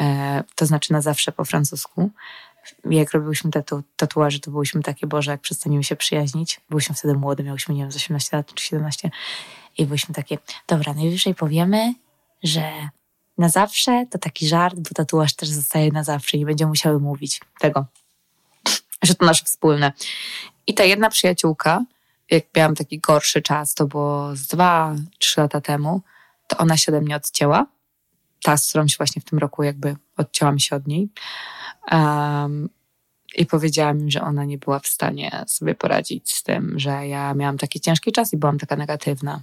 e, 0.00 0.44
to 0.54 0.66
znaczy 0.66 0.92
na 0.92 1.00
zawsze 1.00 1.32
po 1.32 1.44
francusku. 1.44 2.10
Jak 2.84 3.12
robiłyśmy 3.12 3.50
tatu, 3.50 3.82
tatuaże, 3.96 4.40
to 4.40 4.50
byłyśmy 4.50 4.82
takie, 4.82 5.06
Boże, 5.06 5.30
jak 5.30 5.40
przestaniemy 5.40 5.84
się 5.84 5.96
przyjaźnić. 5.96 6.60
Byłyśmy 6.70 6.94
wtedy 6.94 7.14
młode, 7.14 7.42
miałyśmy, 7.42 7.74
nie 7.74 7.82
wiem, 7.82 7.92
z 7.92 7.96
18 7.96 8.36
lat 8.36 8.54
czy 8.54 8.64
17. 8.64 9.10
I 9.78 9.86
byliśmy 9.86 10.14
takie, 10.14 10.38
dobra, 10.68 10.94
najwyżej 10.94 11.34
powiemy, 11.34 11.94
że 12.42 12.72
na 13.40 13.48
zawsze 13.48 14.06
to 14.10 14.18
taki 14.18 14.48
żart, 14.48 14.76
bo 14.76 14.90
tatuaż 14.94 15.34
też 15.34 15.48
zostaje 15.48 15.92
na 15.92 16.04
zawsze. 16.04 16.38
Nie 16.38 16.46
będziemy 16.46 16.68
musiały 16.68 17.00
mówić 17.00 17.40
tego, 17.60 17.86
że 19.02 19.14
to 19.14 19.26
nasze 19.26 19.44
wspólne. 19.44 19.92
I 20.66 20.74
ta 20.74 20.84
jedna 20.84 21.10
przyjaciółka, 21.10 21.84
jak 22.30 22.44
miałam 22.56 22.74
taki 22.74 22.98
gorszy 22.98 23.42
czas, 23.42 23.74
to 23.74 23.86
było 23.86 24.36
z 24.36 24.46
dwa, 24.46 24.94
trzy 25.18 25.40
lata 25.40 25.60
temu, 25.60 26.02
to 26.46 26.56
ona 26.56 26.76
się 26.76 26.92
ode 26.92 27.00
mnie 27.00 27.16
odcięła. 27.16 27.66
Ta, 28.42 28.56
z 28.56 28.68
którą 28.68 28.88
się 28.88 28.96
właśnie 28.98 29.22
w 29.22 29.24
tym 29.24 29.38
roku 29.38 29.62
jakby 29.62 29.96
odcięłam 30.16 30.58
się 30.58 30.76
od 30.76 30.86
niej. 30.86 31.08
Um, 31.92 32.68
i 33.36 33.46
powiedziała 33.46 33.94
mi, 33.94 34.12
że 34.12 34.20
ona 34.22 34.44
nie 34.44 34.58
była 34.58 34.78
w 34.78 34.86
stanie 34.86 35.44
sobie 35.46 35.74
poradzić 35.74 36.34
z 36.34 36.42
tym, 36.42 36.78
że 36.78 37.08
ja 37.08 37.34
miałam 37.34 37.58
taki 37.58 37.80
ciężki 37.80 38.12
czas 38.12 38.32
i 38.32 38.36
byłam 38.36 38.58
taka 38.58 38.76
negatywna. 38.76 39.42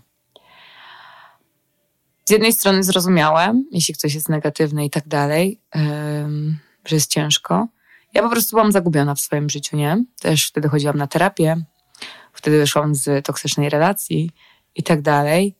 Z 2.28 2.32
jednej 2.32 2.54
strony 2.54 2.84
zrozumiałem, 2.84 3.66
jeśli 3.72 3.94
ktoś 3.94 4.13
jest 4.13 4.30
negatywny 4.30 4.86
i 4.86 4.90
tak 4.90 5.08
dalej, 5.08 5.62
że 6.86 6.96
jest 6.96 7.12
ciężko. 7.12 7.68
ja 8.13 8.22
po 8.22 8.30
prostu 8.30 8.56
byłam 8.56 8.72
zagubiona 8.72 9.16
w 9.16 9.20
swoim 9.20 9.50
życiu, 9.50 9.78
nie? 9.78 10.04
Też 10.22 10.48
wtedy 10.48 10.70
chodziłam 10.70 10.98
na 10.98 11.08
terapię, 11.08 11.58
wtedy 12.34 12.60
wyszłam 12.60 12.96
z 12.96 13.26
toksycznej 13.26 13.70
relacji 13.70 14.32
i 14.76 14.84
tak 14.84 15.02
dalej. 15.02 15.56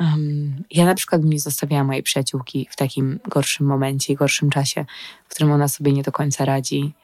Um, 0.00 0.64
ja 0.70 0.84
na 0.84 0.94
przykład 0.94 1.24
nie 1.24 1.40
zostawiała 1.40 1.84
mojej 1.84 2.02
przyjaciółki 2.02 2.68
w 2.70 2.76
takim 2.76 3.20
gorszym 3.28 3.66
momencie 3.66 4.12
i 4.12 4.16
gorszym 4.16 4.50
czasie, 4.50 4.86
w 5.24 5.28
którym 5.28 5.52
ona 5.52 5.68
sobie 5.68 5.92
nie 5.92 6.02
do 6.02 6.12
końca 6.12 6.44
radzi. 6.44 6.94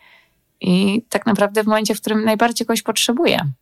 I 0.60 1.02
tak 1.08 1.26
naprawdę 1.26 1.64
w 1.64 1.66
momencie, 1.66 1.94
w 1.94 2.00
którym 2.00 2.24
najbardziej 2.24 2.66
kogoś 2.66 2.82
potrzebuje. 2.82 3.52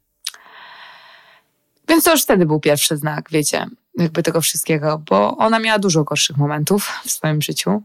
Więc 1.88 2.04
to 2.04 2.10
już 2.10 2.22
wtedy 2.22 2.46
był 2.46 2.60
pierwszy 2.60 2.96
znak, 2.96 3.30
wiecie, 3.30 3.66
jakby 3.98 4.22
tego 4.22 4.40
wszystkiego, 4.40 5.02
bo 5.10 5.36
ona 5.36 5.58
miała 5.58 5.78
dużo 5.78 6.04
gorszych 6.04 6.36
momentów 6.36 6.92
w 7.04 7.10
swoim 7.10 7.42
życiu 7.42 7.82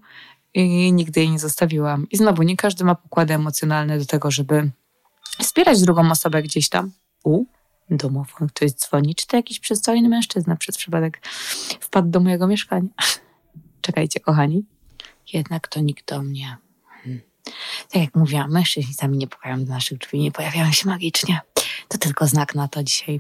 i 0.54 0.94
nigdy 0.94 1.20
jej 1.20 1.30
nie 1.30 1.40
zostawiłam. 1.40 2.10
I 2.10 2.18
znowu, 2.18 2.44
nie 2.44 2.58
każdy 2.58 2.84
ma 2.84 2.96
pokłady 2.96 3.34
emocjonalne 3.34 4.00
do 4.00 4.06
tego, 4.06 4.32
żeby 4.32 4.72
wspierać 5.40 5.82
drugą 5.82 6.12
osobę 6.12 6.44
gdzieś 6.44 6.70
tam. 6.70 6.92
U, 7.24 7.46
domofon, 7.90 8.48
ktoś 8.48 8.72
dzwoni, 8.72 9.16
czy 9.16 9.28
to 9.28 9.38
jakiś 9.38 9.60
przystojny 9.60 10.10
mężczyzna 10.10 10.56
przez 10.56 10.78
przypadek 10.78 11.28
wpadł 11.80 12.10
do 12.10 12.20
mojego 12.20 12.48
mieszkania. 12.48 12.90
Czekajcie, 13.82 14.20
kochani. 14.20 14.66
Jednak 15.34 15.68
to 15.68 15.80
nikt 15.80 16.10
do 16.10 16.22
mnie. 16.22 16.58
Hmm. 17.04 17.22
Tak 17.92 18.02
jak 18.02 18.16
mówiłam, 18.16 18.52
mężczyźni 18.52 18.94
sami 18.94 19.18
nie 19.18 19.28
pukają 19.28 19.66
do 19.66 19.74
naszych 19.74 19.98
drzwi, 19.98 20.20
nie 20.20 20.32
pojawiają 20.32 20.72
się 20.72 20.90
magicznie. 20.90 21.42
To 21.88 21.98
tylko 21.98 22.28
znak 22.28 22.56
na 22.56 22.68
to 22.68 22.84
dzisiaj. 22.84 23.20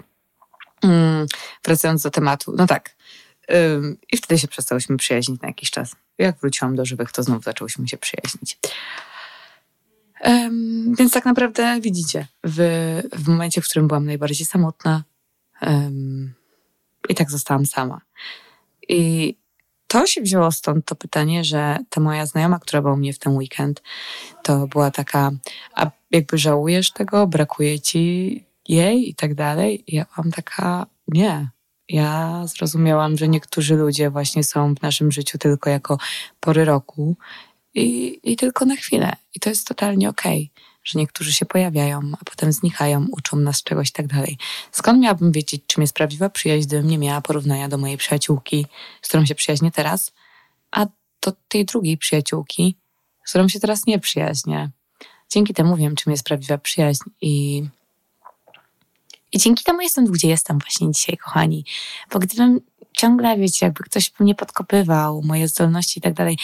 Hmm. 0.82 1.28
Wracając 1.65 2.02
do 2.02 2.10
tematu, 2.10 2.54
no 2.58 2.67
tak. 2.67 2.95
Ym, 3.54 3.97
I 4.12 4.17
wtedy 4.17 4.39
się 4.39 4.47
przestałyśmy 4.47 4.97
przyjaźnić 4.97 5.41
na 5.41 5.47
jakiś 5.47 5.71
czas. 5.71 5.95
Jak 6.17 6.39
wróciłam 6.39 6.76
do 6.76 6.86
żywych, 6.86 7.12
to 7.12 7.23
znów 7.23 7.43
zaczęłyśmy 7.43 7.88
się 7.88 7.97
przyjaźnić. 7.97 8.60
Um, 10.23 10.95
więc 10.95 11.12
tak 11.12 11.26
naprawdę 11.26 11.82
widzicie, 11.82 12.28
w, 12.43 12.58
w 13.13 13.28
momencie, 13.28 13.62
w 13.62 13.65
którym 13.65 13.88
byłam 13.88 14.06
najbardziej 14.06 14.45
samotna, 14.45 15.04
um, 15.62 16.34
i 17.10 17.15
tak 17.15 17.32
zostałam 17.32 17.65
sama. 17.65 18.02
I 18.89 19.36
to 19.88 20.08
się 20.08 20.21
wzięło 20.21 20.52
stąd 20.52 20.86
to 20.86 20.95
pytanie, 20.95 21.43
że 21.43 21.78
ta 21.89 22.02
moja 22.02 22.26
znajoma, 22.26 22.60
która 22.60 22.82
była 22.82 22.93
u 22.93 22.97
mnie 22.97 23.13
w 23.13 23.19
ten 23.19 23.36
weekend, 23.36 23.82
to 24.43 24.67
była 24.67 24.91
taka, 24.91 25.32
a 25.76 25.91
jakby 26.12 26.38
żałujesz 26.38 26.91
tego, 26.91 27.28
brakuje 27.28 27.80
ci 27.80 28.45
jej 28.67 29.10
i 29.10 29.15
tak 29.15 29.36
dalej. 29.36 29.84
I 29.88 29.95
ja 29.95 30.06
byłam 30.15 30.32
taka, 30.32 30.86
nie. 31.08 31.49
Ja 31.89 32.43
zrozumiałam, 32.48 33.17
że 33.17 33.28
niektórzy 33.28 33.76
ludzie 33.76 34.10
właśnie 34.10 34.43
są 34.43 34.76
w 34.76 34.82
naszym 34.82 35.12
życiu 35.12 35.38
tylko 35.38 35.69
jako 35.69 35.98
pory 36.39 36.65
roku 36.65 37.17
i, 37.74 38.19
i 38.24 38.36
tylko 38.36 38.65
na 38.65 38.76
chwilę. 38.76 39.15
I 39.36 39.39
to 39.39 39.50
jest 39.50 39.67
totalnie 39.67 40.10
okej, 40.10 40.52
okay, 40.54 40.63
że 40.84 41.00
niektórzy 41.00 41.34
się 41.34 41.46
pojawiają, 41.46 42.00
a 42.22 42.26
potem 42.26 42.52
znikają, 42.52 43.08
uczą 43.12 43.38
nas 43.38 43.63
czegoś 43.63 43.89
i 43.89 43.91
tak 43.91 44.08
dalej. 44.08 44.38
Skąd 44.72 45.00
miałabym 45.00 45.32
wiedzieć, 45.32 45.63
czym 45.67 45.82
jest 45.82 45.93
prawdziwa 45.93 46.30
przyjaźń, 46.30 46.67
gdybym 46.67 46.88
nie 46.88 46.98
miała 46.98 47.22
porównania 47.22 47.67
do 47.67 47.78
mojej 47.78 47.98
przyjaciółki, 47.98 48.65
z 49.02 49.08
którą 49.08 49.26
się 49.26 49.36
przyjaźnię 49.36 49.72
teraz, 49.72 50.12
a 50.72 50.86
do 51.22 51.32
tej 51.48 51.65
drugiej 51.65 51.98
przyjaciółki, 51.98 52.76
z 53.26 53.30
którą 53.30 53.48
się 53.48 53.60
teraz 53.60 53.86
nie 53.86 54.00
przyjaźnię. 54.00 54.72
Dzięki 55.30 55.54
temu 55.54 55.76
wiem, 55.76 55.96
czym 55.96 56.12
jest 56.12 56.24
prawdziwa 56.24 56.58
przyjaźń 56.58 57.04
i 57.22 57.63
i 59.34 59.38
dzięki 59.38 59.63
temu 59.63 59.82
jestem 59.82 60.06
gdzie 60.06 60.28
jestem 60.28 60.60
właśnie 60.60 60.91
dzisiaj, 60.91 61.17
kochani. 61.17 61.65
Bo 62.12 62.19
gdybym 62.19 62.60
ciągle, 62.98 63.38
wiecie, 63.38 63.65
jakby 63.65 63.84
ktoś 63.84 64.12
mnie 64.19 64.36
podkopywał, 64.36 65.22
moje 65.24 65.48
zdolności 65.48 66.00
i 66.00 66.02
tak 66.02 66.13
dalej, 66.13 66.38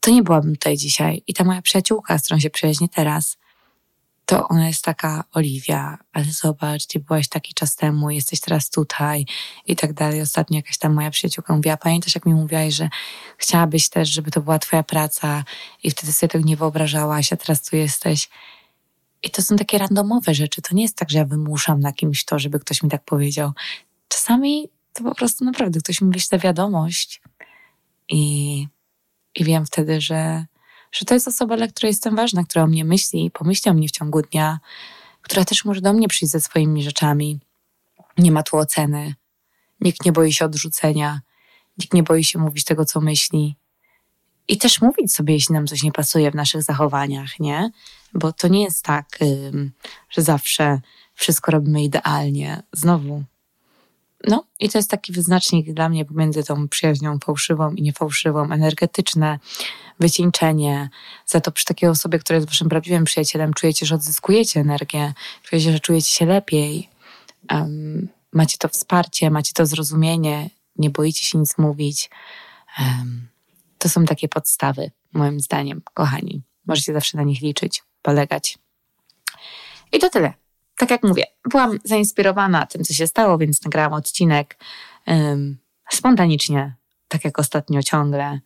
to 0.00 0.10
nie 0.10 0.22
byłabym 0.22 0.52
tutaj 0.52 0.76
dzisiaj. 0.76 1.22
I 1.26 1.34
ta 1.34 1.44
moja 1.44 1.62
przyjaciółka, 1.62 2.18
z 2.18 2.22
którą 2.24 2.40
się 2.40 2.50
przyjaźnię 2.50 2.88
teraz, 2.88 3.36
to 4.26 4.48
ona 4.48 4.66
jest 4.66 4.84
taka 4.84 5.24
Oliwia, 5.32 5.98
ale 6.12 6.24
zobacz, 6.24 6.86
gdzie 6.86 7.00
byłaś 7.00 7.28
taki 7.28 7.54
czas 7.54 7.76
temu, 7.76 8.10
jesteś 8.10 8.40
teraz 8.40 8.70
tutaj 8.70 9.26
i 9.66 9.76
tak 9.76 9.92
dalej. 9.92 10.20
Ostatnio 10.20 10.56
jakaś 10.56 10.78
tam 10.78 10.94
moja 10.94 11.10
przyjaciółka 11.10 11.56
mówiła, 11.56 11.76
pamiętasz 11.76 12.14
jak 12.14 12.26
mi 12.26 12.34
mówiłaś, 12.34 12.74
że 12.74 12.88
chciałabyś 13.38 13.88
też, 13.88 14.08
żeby 14.08 14.30
to 14.30 14.40
była 14.40 14.58
twoja 14.58 14.82
praca 14.82 15.44
i 15.82 15.90
wtedy 15.90 16.12
sobie 16.12 16.28
tego 16.28 16.44
nie 16.44 16.56
wyobrażałaś, 16.56 17.32
a 17.32 17.36
teraz 17.36 17.62
tu 17.62 17.76
jesteś. 17.76 18.28
I 19.26 19.30
to 19.30 19.42
są 19.42 19.56
takie 19.56 19.78
randomowe 19.78 20.34
rzeczy. 20.34 20.62
To 20.62 20.74
nie 20.74 20.82
jest 20.82 20.96
tak, 20.96 21.10
że 21.10 21.18
ja 21.18 21.24
wymuszam 21.24 21.80
na 21.80 21.92
kimś 21.92 22.24
to, 22.24 22.38
żeby 22.38 22.60
ktoś 22.60 22.82
mi 22.82 22.90
tak 22.90 23.04
powiedział. 23.04 23.52
Czasami 24.08 24.68
to 24.92 25.04
po 25.04 25.14
prostu 25.14 25.44
naprawdę 25.44 25.80
ktoś 25.80 26.00
mi 26.00 26.12
wyśle 26.12 26.38
wiadomość 26.38 27.22
i 28.08 28.66
i 29.36 29.44
wiem 29.44 29.66
wtedy, 29.66 30.00
że, 30.00 30.46
że 30.92 31.04
to 31.04 31.14
jest 31.14 31.28
osoba, 31.28 31.56
dla 31.56 31.68
której 31.68 31.90
jestem 31.90 32.16
ważna, 32.16 32.44
która 32.44 32.64
o 32.64 32.66
mnie 32.66 32.84
myśli 32.84 33.24
i 33.24 33.30
pomyśli 33.30 33.70
o 33.70 33.74
mnie 33.74 33.88
w 33.88 33.90
ciągu 33.90 34.22
dnia, 34.22 34.60
która 35.22 35.44
też 35.44 35.64
może 35.64 35.80
do 35.80 35.92
mnie 35.92 36.08
przyjść 36.08 36.32
ze 36.32 36.40
swoimi 36.40 36.82
rzeczami. 36.82 37.40
Nie 38.18 38.32
ma 38.32 38.42
tu 38.42 38.56
oceny. 38.56 39.14
Nikt 39.80 40.04
nie 40.04 40.12
boi 40.12 40.32
się 40.32 40.44
odrzucenia. 40.44 41.20
Nikt 41.78 41.94
nie 41.94 42.02
boi 42.02 42.24
się 42.24 42.38
mówić 42.38 42.64
tego, 42.64 42.84
co 42.84 43.00
myśli. 43.00 43.56
I 44.48 44.58
też 44.58 44.80
mówić 44.80 45.14
sobie, 45.14 45.34
jeśli 45.34 45.52
nam 45.52 45.66
coś 45.66 45.82
nie 45.82 45.92
pasuje 45.92 46.30
w 46.30 46.34
naszych 46.34 46.62
zachowaniach, 46.62 47.40
nie? 47.40 47.70
Bo 48.16 48.32
to 48.32 48.48
nie 48.48 48.62
jest 48.62 48.84
tak, 48.84 49.18
że 50.10 50.22
zawsze 50.22 50.80
wszystko 51.14 51.52
robimy 51.52 51.82
idealnie. 51.82 52.62
Znowu, 52.72 53.24
no 54.26 54.44
i 54.60 54.68
to 54.68 54.78
jest 54.78 54.90
taki 54.90 55.12
wyznacznik 55.12 55.74
dla 55.74 55.88
mnie 55.88 56.04
pomiędzy 56.04 56.44
tą 56.44 56.68
przyjaźnią 56.68 57.18
fałszywą 57.18 57.74
i 57.74 57.82
niefałszywą, 57.82 58.52
energetyczne 58.52 59.38
wycieńczenie. 60.00 60.90
Za 61.26 61.40
to 61.40 61.52
przy 61.52 61.64
takiej 61.64 61.88
osobie, 61.88 62.18
która 62.18 62.36
jest 62.36 62.48
waszym 62.48 62.68
prawdziwym 62.68 63.04
przyjacielem, 63.04 63.54
czujecie, 63.54 63.86
że 63.86 63.94
odzyskujecie 63.94 64.60
energię, 64.60 65.14
czujecie, 65.42 65.72
że 65.72 65.80
czujecie 65.80 66.10
się 66.10 66.26
lepiej, 66.26 66.88
um, 67.50 68.08
macie 68.32 68.58
to 68.58 68.68
wsparcie, 68.68 69.30
macie 69.30 69.52
to 69.52 69.66
zrozumienie, 69.66 70.50
nie 70.76 70.90
boicie 70.90 71.24
się 71.24 71.38
nic 71.38 71.58
mówić. 71.58 72.10
Um, 72.78 73.28
to 73.78 73.88
są 73.88 74.04
takie 74.04 74.28
podstawy, 74.28 74.90
moim 75.12 75.40
zdaniem, 75.40 75.82
kochani. 75.94 76.42
Możecie 76.66 76.92
zawsze 76.92 77.18
na 77.18 77.24
nich 77.24 77.40
liczyć, 77.40 77.82
polegać. 78.06 78.58
I 79.92 79.98
to 79.98 80.10
tyle 80.10 80.32
tak 80.76 80.90
jak 80.90 81.02
mówię, 81.02 81.24
byłam 81.50 81.78
zainspirowana 81.84 82.66
tym, 82.66 82.84
co 82.84 82.94
się 82.94 83.06
stało, 83.06 83.38
więc 83.38 83.64
nagrałam 83.64 83.92
odcinek 83.92 84.58
um, 85.06 85.58
spontanicznie, 85.90 86.74
tak 87.08 87.24
jak 87.24 87.38
ostatnio 87.38 87.82
ciągle. 87.82 88.40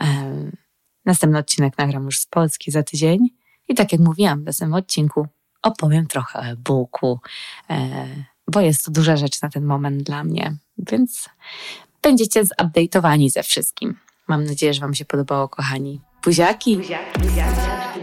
Um, 0.00 0.56
następny 1.04 1.38
odcinek 1.38 1.78
nagram 1.78 2.04
już 2.04 2.18
z 2.18 2.26
Polski 2.26 2.70
za 2.70 2.82
tydzień. 2.82 3.28
I 3.68 3.74
tak 3.74 3.92
jak 3.92 4.00
mówiłam 4.00 4.42
w 4.42 4.44
następnym 4.44 4.74
odcinku, 4.74 5.26
opowiem 5.62 6.06
trochę 6.06 6.38
o 6.38 6.42
e-booku, 6.42 7.20
e, 7.70 8.06
bo 8.52 8.60
jest 8.60 8.84
to 8.84 8.90
duża 8.90 9.16
rzecz 9.16 9.42
na 9.42 9.48
ten 9.48 9.64
moment 9.64 10.02
dla 10.02 10.24
mnie, 10.24 10.56
więc 10.78 11.28
będziecie 12.02 12.44
zupdate'owani 12.44 13.30
ze 13.30 13.42
wszystkim. 13.42 13.98
Mam 14.28 14.44
nadzieję, 14.44 14.74
że 14.74 14.80
Wam 14.80 14.94
się 14.94 15.04
podobało, 15.04 15.48
kochani. 15.48 16.00
Buziaki! 16.24 16.76
Buziaki, 16.76 17.20
buziaki. 17.20 17.95